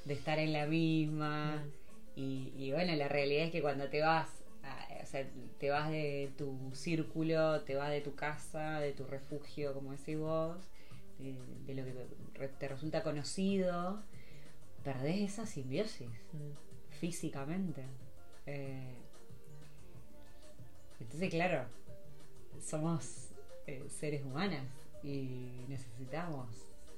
de 0.04 0.14
estar 0.14 0.38
en 0.38 0.52
la 0.52 0.66
misma. 0.66 1.64
Y, 2.14 2.52
y 2.56 2.72
bueno, 2.72 2.94
la 2.94 3.08
realidad 3.08 3.46
es 3.46 3.52
que 3.52 3.62
cuando 3.62 3.88
te 3.88 4.02
vas 4.02 4.42
o 5.02 5.06
sea, 5.06 5.28
te 5.58 5.70
vas 5.70 5.90
de 5.90 6.32
tu 6.38 6.70
círculo, 6.74 7.62
te 7.62 7.74
vas 7.74 7.90
de 7.90 8.00
tu 8.00 8.14
casa, 8.14 8.80
de 8.80 8.92
tu 8.92 9.04
refugio, 9.04 9.74
como 9.74 9.92
decís 9.92 10.16
vos, 10.16 10.56
de, 11.18 11.74
lo 11.74 11.84
que 12.34 12.48
te 12.48 12.68
resulta 12.68 13.02
conocido, 13.02 14.02
perdés 14.84 15.32
esa 15.32 15.46
simbiosis 15.46 16.08
mm. 16.08 16.94
físicamente. 17.00 17.84
Eh, 18.46 18.94
entonces, 21.00 21.30
claro, 21.30 21.64
somos 22.60 23.30
eh, 23.66 23.84
seres 23.88 24.24
humanos 24.24 24.66
y 25.02 25.64
necesitamos, 25.68 26.48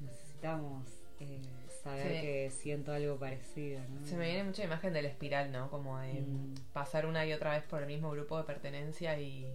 necesitamos 0.00 0.84
eh, 1.20 1.40
saber 1.84 2.20
que 2.22 2.50
siento 2.50 2.92
algo 2.92 3.18
parecido. 3.18 3.82
Se 4.04 4.16
me 4.16 4.26
viene 4.26 4.42
mucha 4.42 4.64
imagen 4.64 4.94
del 4.94 5.04
espiral, 5.04 5.52
¿no? 5.52 5.70
Como 5.70 5.98
de 5.98 6.22
mm. 6.22 6.54
pasar 6.72 7.04
una 7.04 7.26
y 7.26 7.32
otra 7.32 7.52
vez 7.52 7.62
por 7.64 7.82
el 7.82 7.86
mismo 7.86 8.10
grupo 8.10 8.38
de 8.38 8.44
pertenencia 8.44 9.18
y 9.20 9.54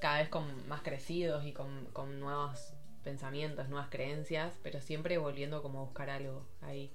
cada 0.00 0.18
vez 0.18 0.28
con 0.28 0.68
más 0.68 0.82
crecidos 0.82 1.44
y 1.46 1.52
con, 1.52 1.86
con 1.86 2.20
nuevos 2.20 2.74
pensamientos, 3.02 3.68
nuevas 3.70 3.88
creencias, 3.88 4.52
pero 4.62 4.82
siempre 4.82 5.16
volviendo 5.16 5.62
como 5.62 5.80
a 5.80 5.84
buscar 5.84 6.10
algo 6.10 6.46
ahí, 6.60 6.92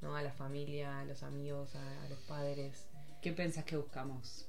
¿no? 0.00 0.14
A 0.16 0.22
la 0.22 0.32
familia, 0.32 1.00
a 1.00 1.04
los 1.04 1.24
amigos, 1.24 1.74
a, 1.74 2.08
los 2.08 2.20
padres. 2.20 2.88
¿Qué 3.20 3.32
pensás 3.32 3.64
que 3.64 3.76
buscamos? 3.76 4.46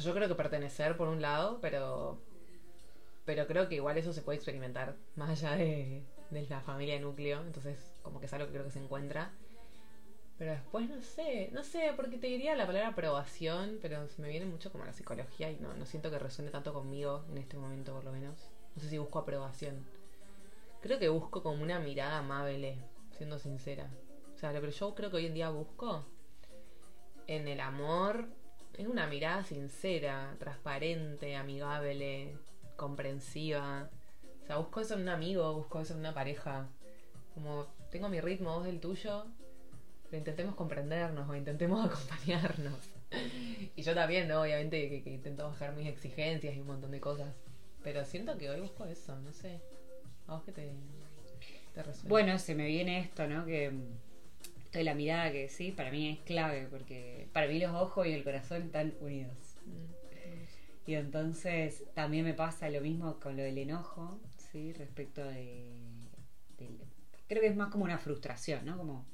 yo 0.00 0.14
creo 0.14 0.28
que 0.28 0.34
pertenecer 0.34 0.96
por 0.96 1.08
un 1.08 1.20
lado, 1.20 1.58
pero 1.60 2.18
pero 3.26 3.46
creo 3.46 3.68
que 3.68 3.76
igual 3.76 3.96
eso 3.96 4.12
se 4.12 4.22
puede 4.22 4.36
experimentar 4.36 4.96
más 5.14 5.30
allá 5.30 5.56
de, 5.56 6.04
de 6.34 6.46
la 6.48 6.60
familia 6.60 6.98
núcleo, 6.98 7.40
entonces 7.42 7.78
como 8.02 8.20
que 8.20 8.26
es 8.26 8.32
algo 8.32 8.46
que 8.46 8.52
creo 8.52 8.64
que 8.64 8.70
se 8.70 8.82
encuentra. 8.82 9.32
Pero 10.36 10.50
después 10.50 10.88
no 10.90 11.00
sé, 11.00 11.50
no 11.52 11.62
sé, 11.62 11.92
porque 11.94 12.18
te 12.18 12.26
diría 12.26 12.56
la 12.56 12.66
palabra 12.66 12.88
aprobación, 12.88 13.78
pero 13.80 14.06
me 14.18 14.28
viene 14.28 14.46
mucho 14.46 14.72
como 14.72 14.84
la 14.84 14.92
psicología 14.92 15.50
y 15.50 15.56
no, 15.60 15.72
no 15.74 15.86
siento 15.86 16.10
que 16.10 16.18
resuene 16.18 16.50
tanto 16.50 16.74
conmigo 16.74 17.24
en 17.30 17.38
este 17.38 17.56
momento 17.56 17.94
por 17.94 18.04
lo 18.04 18.12
menos. 18.12 18.50
No 18.74 18.82
sé 18.82 18.90
si 18.90 18.98
busco 18.98 19.20
aprobación. 19.20 19.86
Creo 20.82 20.98
que 20.98 21.08
busco 21.08 21.42
como 21.42 21.62
una 21.62 21.78
mirada 21.78 22.18
amable, 22.18 22.76
siendo 23.16 23.38
sincera. 23.38 23.88
O 24.34 24.38
sea, 24.38 24.52
lo 24.52 24.60
que 24.60 24.72
yo 24.72 24.94
creo 24.94 25.10
que 25.10 25.16
hoy 25.16 25.26
en 25.26 25.34
día 25.34 25.50
busco 25.50 26.04
en 27.26 27.48
el 27.48 27.60
amor 27.60 28.26
es 28.74 28.86
una 28.88 29.06
mirada 29.06 29.44
sincera, 29.44 30.34
transparente, 30.38 31.36
amigable, 31.36 32.36
comprensiva. 32.76 33.88
O 34.44 34.46
sea, 34.46 34.58
busco 34.58 34.80
eso 34.80 34.94
en 34.94 35.00
un 35.00 35.08
amigo, 35.08 35.54
busco 35.54 35.80
eso 35.80 35.94
en 35.94 36.00
una 36.00 36.12
pareja. 36.12 36.68
Como 37.34 37.66
tengo 37.90 38.10
mi 38.10 38.20
ritmo, 38.20 38.58
vos 38.58 38.66
el 38.66 38.78
tuyo, 38.78 39.26
pero 40.04 40.18
intentemos 40.18 40.54
comprendernos 40.54 41.28
o 41.28 41.34
intentemos 41.34 41.84
acompañarnos. 41.90 42.78
y 43.74 43.82
yo 43.82 43.94
también, 43.94 44.28
¿no? 44.28 44.42
Obviamente 44.42 45.02
que, 45.02 45.10
intento 45.10 45.48
bajar 45.48 45.74
mis 45.74 45.88
exigencias 45.88 46.54
y 46.54 46.60
un 46.60 46.66
montón 46.66 46.90
de 46.90 47.00
cosas. 47.00 47.34
Pero 47.82 48.04
siento 48.04 48.36
que 48.36 48.50
hoy 48.50 48.60
busco 48.60 48.84
eso, 48.84 49.18
no 49.20 49.32
sé. 49.32 49.60
¿A 50.26 50.34
vos 50.34 50.42
qué 50.44 50.52
te, 50.52 50.72
te 51.74 51.82
resuena? 51.82 52.08
Bueno, 52.10 52.38
se 52.38 52.54
me 52.54 52.66
viene 52.66 53.00
esto, 53.00 53.26
¿no? 53.26 53.46
Que 53.46 53.66
esto 53.66 54.78
de 54.78 54.84
la 54.84 54.94
mirada 54.94 55.32
que 55.32 55.48
sí, 55.48 55.72
para 55.72 55.90
mí 55.90 56.10
es 56.10 56.18
clave, 56.20 56.66
porque 56.70 57.28
para 57.32 57.46
mí 57.46 57.58
los 57.58 57.74
ojos 57.74 58.06
y 58.06 58.12
el 58.12 58.24
corazón 58.24 58.64
están 58.64 58.92
unidos. 59.00 59.56
Mm. 59.64 60.90
Y 60.90 60.94
entonces 60.96 61.84
también 61.94 62.24
me 62.24 62.34
pasa 62.34 62.68
lo 62.68 62.80
mismo 62.80 63.18
con 63.20 63.36
lo 63.36 63.42
del 63.42 63.56
enojo, 63.56 64.18
Respecto 64.76 65.24
de, 65.24 65.68
Creo 67.26 67.40
que 67.40 67.48
es 67.48 67.56
más 67.56 67.70
como 67.70 67.84
una 67.84 67.98
frustración, 67.98 68.64
¿no? 68.64 68.76
Como... 68.76 69.06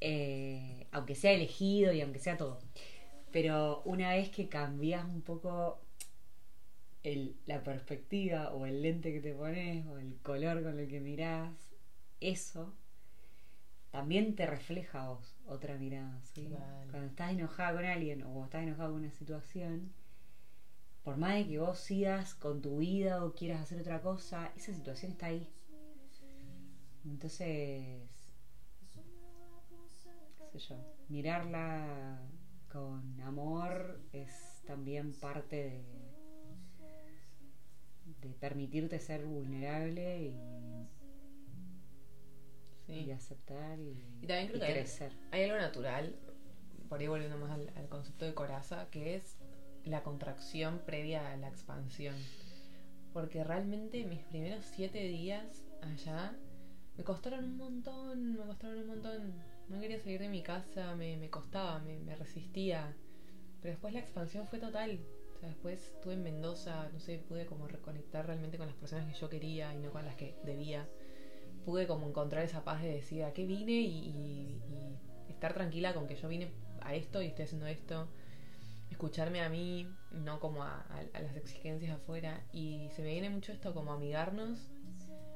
Eh, 0.00 0.86
aunque 0.92 1.14
sea 1.14 1.32
elegido 1.32 1.92
y 1.92 2.00
aunque 2.00 2.18
sea 2.18 2.36
todo. 2.36 2.60
Pero 3.32 3.82
una 3.84 4.10
vez 4.10 4.28
que 4.28 4.48
cambias 4.48 5.04
un 5.04 5.22
poco 5.22 5.80
la 7.46 7.62
perspectiva 7.62 8.52
o 8.52 8.66
el 8.66 8.82
lente 8.82 9.12
que 9.12 9.20
te 9.20 9.34
pones 9.34 9.86
o 9.86 9.98
el 9.98 10.16
color 10.22 10.62
con 10.62 10.78
el 10.78 10.88
que 10.88 11.00
mirás, 11.00 11.52
eso 12.20 12.74
también 13.90 14.34
te 14.34 14.46
refleja 14.46 15.04
a 15.04 15.08
vos 15.10 15.36
otra 15.46 15.76
mirada. 15.76 16.20
Cuando 16.90 17.06
estás 17.08 17.32
enojada 17.32 17.74
con 17.74 17.84
alguien 17.84 18.22
o 18.22 18.44
estás 18.44 18.62
enojado 18.62 18.92
con 18.92 19.02
una 19.02 19.10
situación, 19.10 19.92
por 21.04 21.18
más 21.18 21.34
de 21.34 21.46
que 21.46 21.58
vos 21.58 21.78
sigas 21.78 22.34
con 22.34 22.62
tu 22.62 22.78
vida 22.78 23.24
o 23.24 23.34
quieras 23.34 23.60
hacer 23.60 23.78
otra 23.80 24.00
cosa, 24.00 24.50
esa 24.56 24.72
situación 24.72 25.12
está 25.12 25.26
ahí. 25.26 25.46
Entonces, 27.04 28.08
qué 30.50 30.58
sé 30.58 30.68
yo, 30.70 30.76
mirarla 31.08 32.22
con 32.72 33.20
amor 33.20 34.00
es 34.12 34.62
también 34.66 35.12
parte 35.12 35.56
de, 35.56 35.84
de 38.26 38.34
permitirte 38.34 38.98
ser 38.98 39.26
vulnerable 39.26 40.34
y, 42.88 43.10
aceptar 43.10 43.78
y, 43.78 44.26
también 44.26 44.48
creo 44.48 44.60
que 44.60 44.72
crecer. 44.72 45.12
Hay, 45.30 45.44
algo 45.44 45.58
natural, 45.58 46.16
por 46.88 46.98
ahí 46.98 47.08
volviendo 47.08 47.36
más 47.36 47.50
al, 47.50 47.70
al 47.76 47.88
concepto 47.88 48.24
de 48.24 48.32
coraza, 48.32 48.88
que 48.90 49.16
es 49.16 49.36
la 49.84 50.02
contracción 50.02 50.80
previa 50.86 51.32
a 51.32 51.36
la 51.36 51.48
expansión. 51.48 52.16
Porque 53.12 53.44
realmente 53.44 54.04
mis 54.04 54.22
primeros 54.24 54.64
siete 54.64 54.98
días 55.04 55.64
allá 55.82 56.34
me 56.96 57.04
costaron 57.04 57.44
un 57.44 57.56
montón, 57.56 58.34
me 58.34 58.46
costaron 58.46 58.78
un 58.78 58.86
montón. 58.86 59.34
No 59.68 59.80
quería 59.80 59.98
salir 59.98 60.20
de 60.20 60.28
mi 60.28 60.42
casa, 60.42 60.94
me, 60.94 61.28
costaba, 61.30 61.80
me, 61.80 62.14
resistía. 62.16 62.94
Pero 63.60 63.72
después 63.72 63.92
la 63.92 64.00
expansión 64.00 64.46
fue 64.46 64.58
total. 64.58 65.00
O 65.34 65.38
sea, 65.38 65.48
después 65.48 65.80
estuve 65.94 66.14
en 66.14 66.22
Mendoza, 66.22 66.88
no 66.92 67.00
sé, 67.00 67.18
pude 67.18 67.46
como 67.46 67.66
reconectar 67.66 68.26
realmente 68.26 68.58
con 68.58 68.66
las 68.66 68.76
personas 68.76 69.12
que 69.12 69.18
yo 69.18 69.28
quería 69.28 69.74
y 69.74 69.78
no 69.78 69.90
con 69.90 70.04
las 70.04 70.16
que 70.16 70.34
debía. 70.44 70.88
Pude 71.64 71.86
como 71.86 72.08
encontrar 72.08 72.44
esa 72.44 72.62
paz 72.62 72.82
de 72.82 72.92
decir 72.92 73.24
a 73.24 73.32
qué 73.32 73.46
vine 73.46 73.72
y, 73.72 74.08
y 74.08 75.30
estar 75.30 75.54
tranquila 75.54 75.94
con 75.94 76.06
que 76.06 76.16
yo 76.16 76.28
vine 76.28 76.52
a 76.82 76.94
esto 76.94 77.22
y 77.22 77.26
estoy 77.26 77.44
haciendo 77.46 77.66
esto 77.66 78.08
escucharme 78.94 79.42
a 79.42 79.48
mí, 79.48 79.88
no 80.12 80.38
como 80.38 80.62
a, 80.62 80.86
las 81.12 81.36
exigencias 81.36 81.96
afuera. 81.96 82.40
Y 82.52 82.88
se 82.94 83.02
me 83.02 83.12
viene 83.12 83.28
mucho 83.28 83.52
esto 83.52 83.74
como 83.74 83.92
amigarnos 83.92 84.58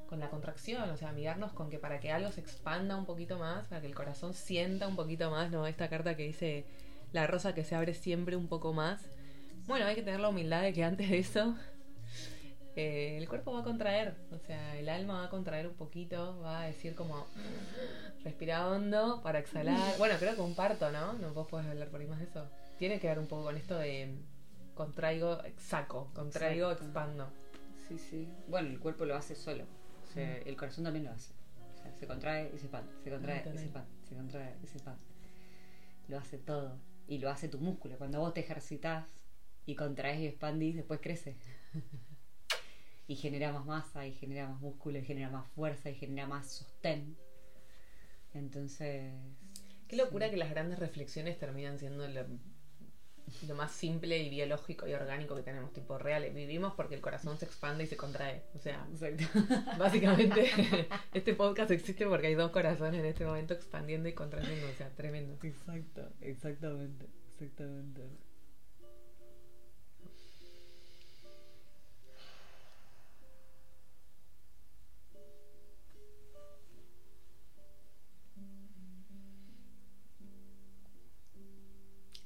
con 0.07 0.19
la 0.19 0.29
contracción, 0.29 0.89
o 0.89 0.97
sea, 0.97 1.09
amigarnos 1.09 1.51
con 1.53 1.69
que 1.69 1.77
para 1.77 1.99
que 1.99 2.11
algo 2.11 2.31
se 2.31 2.41
expanda 2.41 2.95
un 2.95 3.05
poquito 3.05 3.37
más, 3.37 3.67
para 3.67 3.81
que 3.81 3.87
el 3.87 3.93
corazón 3.93 4.33
sienta 4.33 4.87
un 4.87 4.95
poquito 4.95 5.29
más, 5.29 5.51
¿no? 5.51 5.67
Esta 5.67 5.87
carta 5.87 6.15
que 6.15 6.23
dice 6.23 6.65
la 7.11 7.27
rosa 7.27 7.53
que 7.53 7.63
se 7.63 7.75
abre 7.75 7.93
siempre 7.93 8.35
un 8.35 8.47
poco 8.47 8.73
más. 8.73 9.01
Bueno, 9.67 9.85
hay 9.85 9.93
que 9.93 10.01
tener 10.01 10.19
la 10.19 10.29
humildad 10.29 10.63
de 10.63 10.73
que 10.73 10.83
antes 10.83 11.09
de 11.09 11.19
eso 11.19 11.55
eh, 12.75 13.17
el 13.17 13.29
cuerpo 13.29 13.53
va 13.53 13.59
a 13.59 13.63
contraer, 13.63 14.15
o 14.31 14.39
sea, 14.39 14.77
el 14.77 14.89
alma 14.89 15.19
va 15.19 15.25
a 15.25 15.29
contraer 15.29 15.67
un 15.67 15.75
poquito, 15.75 16.39
va 16.41 16.61
a 16.61 16.65
decir 16.65 16.95
como 16.95 17.27
respira 18.23 18.67
hondo 18.67 19.21
para 19.21 19.39
exhalar. 19.39 19.95
Bueno, 19.99 20.15
creo 20.17 20.33
que 20.33 20.41
un 20.41 20.55
parto, 20.55 20.91
¿no? 20.91 21.13
No 21.13 21.33
vos 21.33 21.47
podés 21.47 21.67
hablar 21.67 21.89
por 21.89 21.99
ahí 21.99 22.07
más 22.07 22.19
de 22.19 22.25
eso 22.25 22.49
tiene 22.79 22.99
que 22.99 23.07
ver 23.07 23.19
un 23.19 23.27
poco 23.27 23.43
con 23.43 23.57
esto 23.57 23.77
de 23.77 24.15
contraigo, 24.73 25.37
saco, 25.57 26.09
contraigo, 26.13 26.71
expando. 26.71 27.29
Sí, 27.87 27.99
sí. 27.99 28.27
Bueno, 28.47 28.69
el 28.69 28.79
cuerpo 28.79 29.05
lo 29.05 29.15
hace 29.15 29.35
solo. 29.35 29.65
O 30.03 30.07
sea, 30.07 30.37
el 30.37 30.55
corazón 30.55 30.85
también 30.85 31.05
lo 31.05 31.11
hace. 31.11 31.33
O 31.73 31.77
sea, 31.77 31.93
se 31.93 32.07
contrae 32.07 32.51
y 32.55 32.57
se 32.57 32.65
expande, 32.65 32.91
se 33.03 33.11
contrae 33.11 33.39
y 33.39 33.57
se 33.57 33.63
expande, 33.65 33.89
se 34.07 34.15
contrae 34.15 34.55
y 34.63 34.67
se 34.67 34.77
expande. 34.77 35.03
Lo 36.07 36.17
hace 36.17 36.37
todo. 36.37 36.79
Y 37.07 37.17
lo 37.17 37.29
hace 37.29 37.49
tu 37.49 37.59
músculo. 37.59 37.97
Cuando 37.97 38.19
vos 38.19 38.33
te 38.33 38.39
ejercitas 38.39 39.05
y 39.65 39.75
contraes 39.75 40.19
y 40.21 40.27
expandís, 40.27 40.77
después 40.77 41.01
crece. 41.01 41.35
y 43.07 43.15
genera 43.15 43.51
más 43.51 43.65
masa, 43.65 44.07
y 44.07 44.13
genera 44.13 44.47
más 44.47 44.61
músculo, 44.61 44.99
y 44.99 45.03
genera 45.03 45.29
más 45.29 45.47
fuerza, 45.49 45.89
y 45.89 45.95
genera 45.95 46.27
más 46.27 46.47
sostén. 46.47 47.17
Entonces. 48.33 49.13
Qué 49.89 49.97
locura 49.97 50.29
que 50.29 50.37
las 50.37 50.51
grandes 50.51 50.79
reflexiones 50.79 51.37
terminan 51.37 51.79
siendo 51.79 52.07
lo, 52.07 52.25
lo 53.47 53.55
más 53.55 53.71
simple 53.71 54.17
y 54.17 54.29
biológico 54.29 54.87
y 54.87 54.93
orgánico 54.93 55.35
que 55.35 55.43
tenemos, 55.43 55.73
tipo 55.73 55.97
reales. 55.97 56.33
Vivimos 56.33 56.73
porque 56.75 56.95
el 56.95 57.01
corazón 57.01 57.37
se 57.37 57.45
expande 57.45 57.83
y 57.83 57.87
se 57.87 57.97
contrae. 57.97 58.43
O 58.55 58.59
sea, 58.59 58.87
básicamente 59.77 60.51
este 61.13 61.33
podcast 61.33 61.71
existe 61.71 62.05
porque 62.07 62.27
hay 62.27 62.35
dos 62.35 62.51
corazones 62.51 62.99
en 62.99 63.05
este 63.05 63.25
momento 63.25 63.53
expandiendo 63.53 64.09
y 64.09 64.13
contrayendo. 64.13 64.67
O 64.67 64.73
sea, 64.77 64.89
tremendo. 64.89 65.37
Exacto, 65.43 66.09
exactamente, 66.21 67.07
exactamente. 67.39 68.28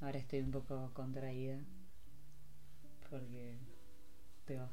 Ahora 0.03 0.19
estoy 0.19 0.41
un 0.41 0.51
poco 0.51 0.91
contraída 0.93 1.63
porque 3.09 3.57
te 4.43 4.57
vas. 4.57 4.69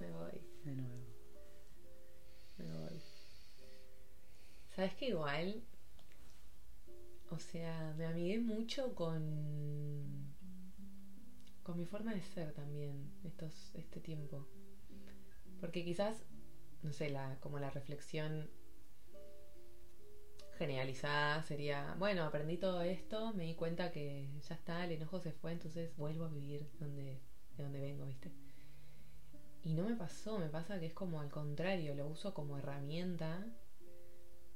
Me 0.00 0.10
voy. 0.10 0.42
De 0.64 0.74
nuevo. 0.74 1.06
Me 2.56 2.64
voy. 2.72 3.00
¿Sabes 4.74 4.94
que 4.94 5.10
igual? 5.10 5.62
O 7.30 7.38
sea, 7.38 7.94
me 7.96 8.06
amigué 8.06 8.40
mucho 8.40 8.96
con 8.96 10.34
con 11.62 11.78
mi 11.78 11.86
forma 11.86 12.12
de 12.12 12.22
ser 12.22 12.52
también 12.52 13.12
estos 13.22 13.70
este 13.74 14.00
tiempo. 14.00 14.44
Porque 15.60 15.84
quizás 15.84 16.24
no 16.82 16.92
sé, 16.92 17.10
la 17.10 17.38
como 17.38 17.60
la 17.60 17.70
reflexión 17.70 18.50
generalizada 20.58 21.42
sería, 21.44 21.94
bueno, 21.98 22.24
aprendí 22.24 22.56
todo 22.58 22.82
esto, 22.82 23.32
me 23.34 23.44
di 23.44 23.54
cuenta 23.54 23.92
que 23.92 24.28
ya 24.48 24.54
está, 24.54 24.84
el 24.84 24.92
enojo 24.92 25.20
se 25.20 25.32
fue, 25.32 25.52
entonces 25.52 25.96
vuelvo 25.96 26.24
a 26.24 26.28
vivir 26.28 26.68
donde, 26.80 27.20
de 27.56 27.62
donde 27.62 27.80
vengo, 27.80 28.04
¿viste? 28.06 28.30
Y 29.64 29.72
no 29.74 29.84
me 29.84 29.96
pasó, 29.96 30.38
me 30.38 30.48
pasa 30.48 30.78
que 30.80 30.86
es 30.86 30.94
como 30.94 31.20
al 31.20 31.30
contrario, 31.30 31.94
lo 31.94 32.06
uso 32.08 32.34
como 32.34 32.58
herramienta 32.58 33.46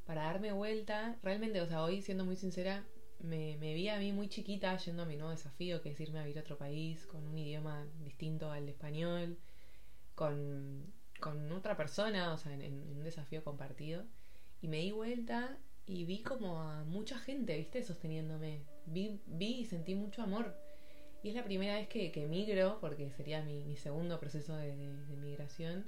para 0.06 0.24
darme 0.24 0.52
vuelta. 0.52 1.18
Realmente, 1.22 1.60
o 1.60 1.66
sea, 1.66 1.82
hoy 1.82 2.02
siendo 2.02 2.24
muy 2.24 2.36
sincera, 2.36 2.84
me, 3.20 3.56
me 3.58 3.74
vi 3.74 3.88
a 3.88 3.98
mí 3.98 4.12
muy 4.12 4.28
chiquita 4.28 4.76
yendo 4.78 5.02
a 5.02 5.06
mi 5.06 5.16
nuevo 5.16 5.30
desafío, 5.30 5.82
que 5.82 5.90
es 5.90 6.00
irme 6.00 6.18
a 6.18 6.22
vivir 6.22 6.38
a 6.38 6.42
otro 6.42 6.58
país, 6.58 7.06
con 7.06 7.26
un 7.26 7.38
idioma 7.38 7.86
distinto 8.00 8.50
al 8.50 8.68
español, 8.68 9.38
con, 10.14 10.92
con 11.20 11.50
otra 11.52 11.76
persona, 11.76 12.32
o 12.32 12.38
sea, 12.38 12.52
en 12.54 12.82
un 12.90 13.04
desafío 13.04 13.44
compartido. 13.44 14.04
Y 14.60 14.68
me 14.68 14.78
di 14.78 14.92
vuelta 14.92 15.58
y 15.86 16.04
vi 16.04 16.22
como 16.22 16.60
a 16.60 16.84
mucha 16.84 17.18
gente, 17.18 17.56
¿viste? 17.56 17.82
Sosteniéndome. 17.82 18.60
Vi, 18.86 19.20
vi 19.26 19.60
y 19.60 19.64
sentí 19.64 19.94
mucho 19.94 20.22
amor. 20.22 20.54
Y 21.22 21.28
es 21.28 21.34
la 21.34 21.44
primera 21.44 21.76
vez 21.76 21.88
que, 21.88 22.10
que 22.10 22.26
migro, 22.26 22.78
porque 22.80 23.10
sería 23.10 23.42
mi, 23.42 23.76
segundo 23.76 24.18
proceso 24.18 24.56
de, 24.56 24.74
migración, 25.20 25.86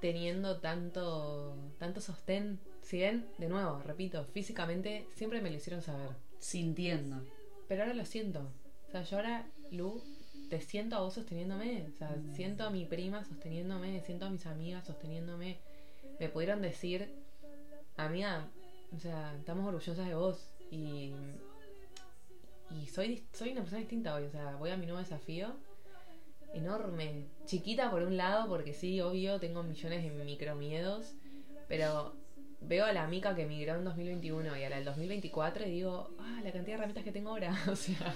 teniendo 0.00 0.58
tanto, 0.58 1.56
tanto 1.78 2.00
sostén. 2.00 2.58
Si 2.82 2.98
bien, 2.98 3.26
de 3.38 3.48
nuevo, 3.48 3.80
repito, 3.82 4.24
físicamente 4.24 5.06
siempre 5.14 5.40
me 5.40 5.50
lo 5.50 5.56
hicieron 5.56 5.82
saber. 5.82 6.10
Sintiendo. 6.38 7.24
Pero 7.68 7.82
ahora 7.82 7.94
lo 7.94 8.04
siento. 8.04 8.50
O 8.88 8.90
sea, 8.90 9.02
yo 9.02 9.18
ahora, 9.18 9.46
Lu, 9.70 10.02
te 10.48 10.60
siento 10.60 10.96
a 10.96 11.00
vos 11.00 11.14
sosteniéndome. 11.14 11.86
O 11.94 11.96
sea, 11.98 12.10
mm. 12.10 12.34
siento 12.34 12.64
a 12.64 12.70
mi 12.70 12.86
prima 12.86 13.24
sosteniéndome, 13.24 14.00
siento 14.02 14.26
a 14.26 14.30
mis 14.30 14.46
amigas 14.46 14.86
sosteniéndome. 14.86 15.58
Me 16.18 16.28
pudieron 16.28 16.60
decir, 16.60 17.14
amiga, 17.96 18.48
o 18.94 18.98
sea, 18.98 19.34
estamos 19.38 19.66
orgullosas 19.66 20.06
de 20.06 20.14
vos 20.14 20.52
y, 20.70 21.12
y 22.70 22.86
soy, 22.86 23.24
soy 23.32 23.52
una 23.52 23.62
persona 23.62 23.80
distinta 23.80 24.14
hoy. 24.14 24.24
O 24.24 24.30
sea, 24.30 24.56
voy 24.56 24.70
a 24.70 24.76
mi 24.76 24.86
nuevo 24.86 25.00
desafío 25.00 25.56
enorme. 26.54 27.26
Chiquita 27.46 27.90
por 27.90 28.02
un 28.02 28.16
lado, 28.16 28.48
porque 28.48 28.74
sí, 28.74 29.00
obvio, 29.00 29.38
tengo 29.40 29.62
millones 29.62 30.02
de 30.02 30.24
micromiedos, 30.24 31.14
pero 31.68 32.14
veo 32.60 32.84
a 32.84 32.92
la 32.92 33.06
mica 33.06 33.34
que 33.34 33.42
emigró 33.42 33.76
en 33.76 33.84
2021 33.84 34.56
y 34.56 34.64
a 34.64 34.70
la 34.70 34.76
del 34.76 34.84
2024 34.84 35.66
y 35.66 35.70
digo, 35.70 36.10
ah, 36.18 36.40
la 36.42 36.52
cantidad 36.52 36.64
de 36.64 36.72
herramientas 36.72 37.04
que 37.04 37.12
tengo 37.12 37.30
ahora. 37.30 37.56
o 37.70 37.76
sea, 37.76 38.14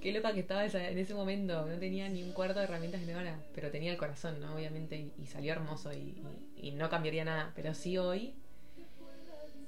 qué 0.00 0.12
loca 0.12 0.32
que 0.32 0.40
estaba 0.40 0.64
en 0.64 0.98
ese 0.98 1.14
momento. 1.14 1.66
No 1.66 1.78
tenía 1.78 2.08
ni 2.08 2.22
un 2.22 2.32
cuarto 2.32 2.58
de 2.58 2.64
herramientas 2.64 3.02
que 3.02 3.12
ahora, 3.12 3.40
pero 3.54 3.70
tenía 3.70 3.90
el 3.90 3.98
corazón, 3.98 4.40
¿no? 4.40 4.54
Obviamente, 4.54 5.10
y, 5.18 5.26
salió 5.26 5.52
hermoso 5.52 5.92
y, 5.92 6.22
y, 6.56 6.70
no 6.72 6.88
cambiaría 6.88 7.24
nada. 7.24 7.52
Pero 7.54 7.74
sí 7.74 7.98
hoy 7.98 8.34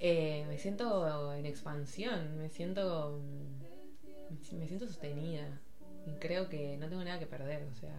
eh, 0.01 0.47
me 0.49 0.59
siento 0.59 1.33
en 1.35 1.45
expansión, 1.47 2.39
me 2.39 2.49
siento 2.49 3.21
me 4.53 4.67
siento 4.67 4.87
sostenida 4.87 5.61
y 6.07 6.13
creo 6.15 6.49
que 6.49 6.77
no 6.79 6.89
tengo 6.89 7.05
nada 7.05 7.19
que 7.19 7.27
perder, 7.27 7.63
o 7.65 7.75
sea, 7.75 7.95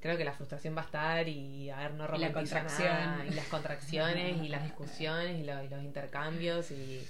creo 0.00 0.16
que 0.16 0.24
la 0.24 0.32
frustración 0.32 0.76
va 0.76 0.82
a 0.82 0.84
estar 0.86 1.28
y 1.28 1.70
a 1.70 1.78
ver 1.78 1.94
no 1.94 2.08
la 2.08 2.32
contracción. 2.32 3.26
y 3.28 3.34
las 3.34 3.46
contracciones 3.46 4.42
y 4.42 4.48
las 4.48 4.62
discusiones 4.64 5.38
y, 5.38 5.44
los 5.44 5.82
intercambios 5.82 6.70
y, 6.72 7.06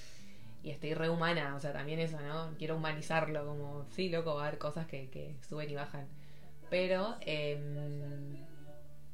y 0.62 0.70
estoy 0.70 0.92
rehumana, 0.94 1.54
o 1.54 1.60
sea, 1.60 1.72
también 1.72 2.00
eso, 2.00 2.20
¿no? 2.20 2.54
Quiero 2.58 2.76
humanizarlo, 2.76 3.46
como, 3.46 3.86
sí, 3.92 4.10
loco, 4.10 4.34
va 4.34 4.44
a 4.44 4.46
haber 4.48 4.58
cosas 4.58 4.86
que, 4.86 5.08
que 5.08 5.36
suben 5.48 5.70
y 5.70 5.74
bajan, 5.74 6.06
pero 6.68 7.16
em, 7.22 8.36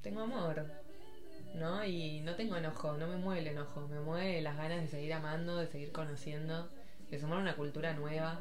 tengo 0.02 0.22
amor, 0.22 0.66
¿no? 1.56 1.84
Y 1.84 2.20
no 2.20 2.34
tengo 2.34 2.56
enojo, 2.56 2.96
no 2.96 3.06
me 3.06 3.16
mueve 3.16 3.40
el 3.40 3.46
enojo, 3.48 3.86
me 3.88 4.00
mueve 4.00 4.40
las 4.42 4.56
ganas 4.56 4.80
de 4.82 4.88
seguir 4.88 5.12
amando, 5.14 5.56
de 5.56 5.66
seguir 5.66 5.92
conociendo, 5.92 6.68
de 7.10 7.18
sumar 7.18 7.38
una 7.38 7.56
cultura 7.56 7.92
nueva, 7.94 8.40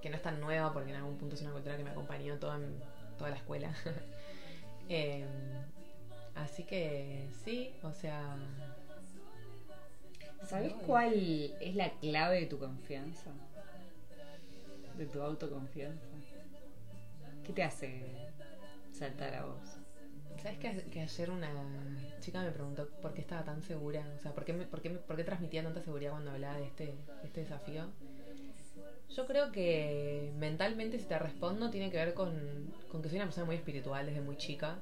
que 0.00 0.08
no 0.08 0.16
es 0.16 0.22
tan 0.22 0.40
nueva 0.40 0.72
porque 0.72 0.90
en 0.90 0.96
algún 0.96 1.18
punto 1.18 1.34
es 1.34 1.42
una 1.42 1.52
cultura 1.52 1.76
que 1.76 1.84
me 1.84 1.90
acompañó 1.90 2.38
toda, 2.38 2.58
toda 3.18 3.30
la 3.30 3.36
escuela. 3.36 3.74
Em, 4.92 5.28
así 6.34 6.64
que 6.64 7.28
sí, 7.44 7.70
o 7.84 7.92
sea... 7.92 8.36
¿Sabes 10.42 10.74
cuál 10.74 11.54
es 11.60 11.76
la 11.76 11.90
clave 11.90 12.40
de 12.40 12.46
tu 12.46 12.58
confianza? 12.58 13.30
De 14.98 15.06
tu 15.06 15.22
autoconfianza. 15.22 16.16
¿Qué 17.44 17.52
te 17.52 17.62
hace 17.62 18.32
saltar 18.90 19.34
a 19.34 19.44
vos? 19.44 19.79
¿Sabes 20.42 20.58
que, 20.58 21.00
ayer 21.00 21.30
una 21.30 21.50
chica 22.20 22.42
me 22.42 22.50
preguntó 22.50 22.88
por 23.02 23.12
qué 23.12 23.20
estaba 23.20 23.44
tan 23.44 23.62
segura? 23.62 24.06
O 24.16 24.22
sea, 24.22 24.32
¿por 24.32 24.44
qué, 24.44 24.54
por 24.54 24.80
qué, 24.80 24.90
por 24.90 25.16
qué 25.16 25.24
transmitía 25.24 25.62
tanta 25.62 25.82
seguridad 25.82 26.12
cuando 26.12 26.30
hablaba 26.30 26.56
de 26.56 26.64
este, 26.64 26.94
este 27.22 27.42
desafío? 27.42 27.84
Yo 29.14 29.26
creo 29.26 29.52
que 29.52 30.32
mentalmente, 30.38 30.98
si 30.98 31.04
te 31.04 31.18
respondo, 31.18 31.68
tiene 31.70 31.90
que 31.90 31.98
ver 31.98 32.14
con, 32.14 32.72
con 32.90 33.02
que 33.02 33.08
soy 33.08 33.18
una 33.18 33.26
persona 33.26 33.44
muy 33.44 33.56
espiritual 33.56 34.06
desde 34.06 34.22
muy 34.22 34.36
chica. 34.36 34.78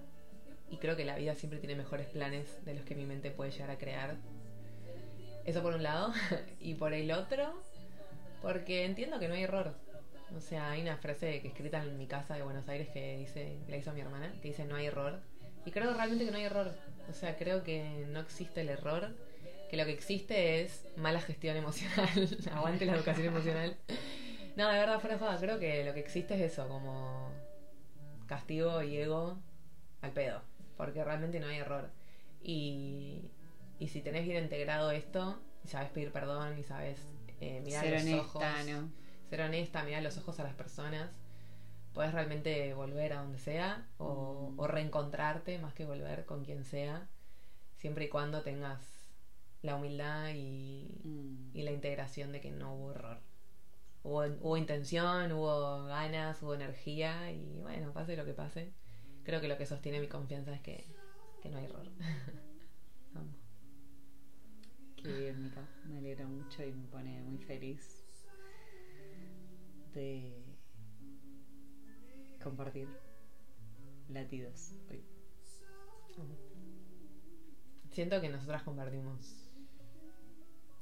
Y 0.70 0.76
creo 0.76 0.96
que 0.96 1.04
la 1.04 1.16
vida 1.16 1.34
siempre 1.34 1.58
tiene 1.58 1.74
mejores 1.74 2.06
planes 2.06 2.64
de 2.64 2.74
los 2.74 2.84
que 2.84 2.94
mi 2.94 3.04
mente 3.04 3.30
puede 3.30 3.50
llegar 3.50 3.70
a 3.70 3.78
crear. 3.78 4.16
Eso 5.44 5.62
por 5.62 5.74
un 5.74 5.82
lado. 5.82 6.12
y 6.60 6.74
por 6.74 6.92
el 6.92 7.10
otro, 7.10 7.52
porque 8.42 8.84
entiendo 8.84 9.18
que 9.18 9.26
no 9.26 9.34
hay 9.34 9.42
error. 9.42 9.74
O 10.36 10.40
sea, 10.40 10.70
hay 10.70 10.82
una 10.82 10.98
frase 10.98 11.40
que 11.40 11.48
escrita 11.48 11.82
en 11.82 11.96
mi 11.96 12.06
casa 12.06 12.34
de 12.34 12.42
Buenos 12.42 12.68
Aires 12.68 12.88
que 12.90 13.16
dice, 13.16 13.56
que 13.64 13.72
la 13.72 13.78
hizo 13.78 13.92
mi 13.92 14.02
hermana, 14.02 14.30
que 14.42 14.48
dice 14.48 14.64
no 14.66 14.76
hay 14.76 14.86
error. 14.86 15.20
Y 15.68 15.70
creo 15.70 15.92
realmente 15.92 16.24
que 16.24 16.30
no 16.30 16.38
hay 16.38 16.44
error. 16.44 16.74
O 17.10 17.12
sea, 17.12 17.36
creo 17.36 17.62
que 17.62 18.06
no 18.08 18.20
existe 18.20 18.62
el 18.62 18.70
error, 18.70 19.14
que 19.68 19.76
lo 19.76 19.84
que 19.84 19.92
existe 19.92 20.62
es 20.62 20.86
mala 20.96 21.20
gestión 21.20 21.58
emocional. 21.58 22.08
Aguante 22.54 22.86
la 22.86 22.94
educación 22.94 23.26
emocional. 23.26 23.76
No, 24.56 24.72
de 24.72 24.78
verdad, 24.78 24.98
fuera 24.98 25.16
de 25.16 25.20
joda, 25.20 25.38
creo 25.38 25.58
que 25.58 25.84
lo 25.84 25.92
que 25.92 26.00
existe 26.00 26.36
es 26.36 26.52
eso, 26.52 26.66
como 26.68 27.30
castigo 28.26 28.82
y 28.82 28.96
ego 28.96 29.38
al 30.00 30.12
pedo. 30.12 30.40
Porque 30.78 31.04
realmente 31.04 31.38
no 31.38 31.48
hay 31.48 31.58
error. 31.58 31.90
Y, 32.42 33.30
y 33.78 33.88
si 33.88 34.00
tenés 34.00 34.24
bien 34.24 34.44
integrado 34.44 34.90
esto, 34.90 35.38
y 35.66 35.68
sabes 35.68 35.90
pedir 35.90 36.12
perdón 36.12 36.58
y 36.58 36.62
sabes 36.62 36.98
eh, 37.42 37.60
mirar 37.62 37.84
Ser 37.84 37.92
los 37.92 38.02
honesta, 38.04 38.20
ojos, 38.20 38.66
¿no? 38.70 38.90
ser 39.28 39.42
honesta, 39.42 39.82
mirar 39.82 40.02
los 40.02 40.16
ojos 40.16 40.40
a 40.40 40.44
las 40.44 40.54
personas, 40.54 41.10
puedes 41.98 42.14
realmente 42.14 42.74
volver 42.74 43.12
a 43.12 43.22
donde 43.22 43.40
sea 43.40 43.84
o, 43.98 44.52
Mm. 44.52 44.60
o 44.60 44.66
reencontrarte 44.68 45.58
más 45.58 45.74
que 45.74 45.84
volver 45.84 46.26
con 46.26 46.44
quien 46.44 46.64
sea, 46.64 47.08
siempre 47.76 48.04
y 48.04 48.08
cuando 48.08 48.42
tengas 48.42 48.78
la 49.62 49.74
humildad 49.74 50.28
y, 50.32 51.00
Mm. 51.02 51.50
y 51.56 51.62
la 51.62 51.72
integración 51.72 52.30
de 52.30 52.40
que 52.40 52.52
no 52.52 52.72
hubo 52.72 52.92
error. 52.92 53.18
Hubo, 54.04 54.20
hubo 54.42 54.56
intención, 54.56 55.32
hubo 55.32 55.86
ganas, 55.86 56.40
hubo 56.40 56.54
energía 56.54 57.32
y 57.32 57.58
bueno, 57.62 57.92
pase 57.92 58.16
lo 58.16 58.24
que 58.24 58.32
pase. 58.32 58.72
Creo 59.24 59.40
que 59.40 59.48
lo 59.48 59.58
que 59.58 59.66
sostiene 59.66 59.98
mi 59.98 60.06
confianza 60.06 60.54
es 60.54 60.60
que, 60.60 60.84
que 61.42 61.48
no 61.48 61.58
hay 61.58 61.64
error. 61.64 61.88
Vamos. 63.12 63.34
Qué 65.02 65.08
bien, 65.08 65.42
Mica. 65.42 65.66
Me 65.84 65.98
alegra 65.98 66.26
mucho 66.28 66.62
y 66.64 66.70
me 66.72 66.86
pone 66.86 67.20
muy 67.22 67.38
feliz 67.38 68.04
de 69.94 70.47
compartir 72.42 72.88
latidos 74.08 74.74
hoy. 74.90 75.04
Siento 77.90 78.20
que 78.20 78.28
nosotras 78.28 78.62
compartimos 78.62 79.50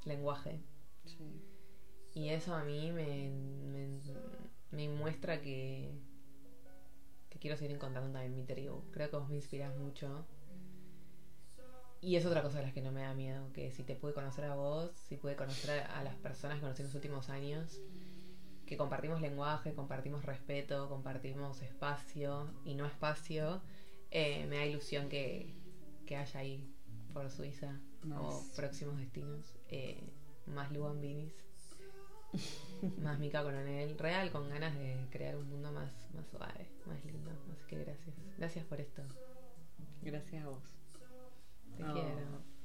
lenguaje 0.05 0.61
Sí. 1.05 1.41
y 2.13 2.29
eso 2.29 2.53
a 2.55 2.63
mí 2.63 2.91
me, 2.91 3.29
me, 3.29 3.99
me 4.71 4.89
muestra 4.89 5.41
que, 5.41 5.91
que 7.29 7.39
quiero 7.39 7.55
seguir 7.57 7.75
encontrando 7.75 8.11
también 8.11 8.35
mi 8.35 8.43
tribu. 8.43 8.83
Creo 8.91 9.09
que 9.09 9.15
vos 9.17 9.29
me 9.29 9.35
inspiras 9.35 9.75
mucho. 9.77 10.25
Y 12.01 12.15
es 12.15 12.25
otra 12.25 12.43
cosa 12.43 12.57
de 12.59 12.63
las 12.65 12.73
que 12.73 12.81
no 12.81 12.91
me 12.91 13.01
da 13.01 13.13
miedo, 13.13 13.51
que 13.53 13.71
si 13.71 13.83
te 13.83 13.95
pude 13.95 14.13
conocer 14.13 14.45
a 14.45 14.55
vos, 14.55 14.91
si 14.95 15.17
pude 15.17 15.35
conocer 15.35 15.79
a, 15.79 15.99
a 15.99 16.03
las 16.03 16.15
personas 16.15 16.57
que 16.57 16.61
conocí 16.61 16.81
en 16.83 16.87
los 16.87 16.95
últimos 16.95 17.29
años, 17.29 17.79
que 18.67 18.77
compartimos 18.77 19.21
lenguaje, 19.21 19.73
compartimos 19.73 20.23
respeto, 20.25 20.89
compartimos 20.89 21.61
espacio 21.61 22.47
y 22.65 22.75
no 22.75 22.85
espacio, 22.85 23.61
eh, 24.11 24.45
me 24.47 24.57
da 24.57 24.65
ilusión 24.65 25.09
que, 25.09 25.55
que 26.05 26.17
haya 26.17 26.39
ahí 26.39 26.69
por 27.13 27.29
Suiza 27.31 27.79
o 28.15 28.43
próximos 28.55 28.97
destinos 28.97 29.55
eh, 29.69 30.03
más 30.45 30.71
Luambinis, 30.71 31.33
más 33.01 33.17
Mica 33.19 33.41
Coronel, 33.41 33.97
real, 33.97 34.31
con 34.31 34.49
ganas 34.49 34.75
de 34.75 35.07
crear 35.11 35.35
un 35.37 35.49
mundo 35.49 35.71
más, 35.71 35.91
más 36.13 36.27
suave, 36.27 36.69
más 36.85 37.03
lindo. 37.05 37.31
Así 37.53 37.65
que 37.67 37.77
gracias. 37.79 38.15
Gracias 38.37 38.65
por 38.65 38.79
esto. 38.81 39.01
Gracias 40.01 40.43
a 40.43 40.49
vos. 40.49 40.63
Te 41.77 41.83
Oh. 41.83 41.93
quiero. 41.93 42.56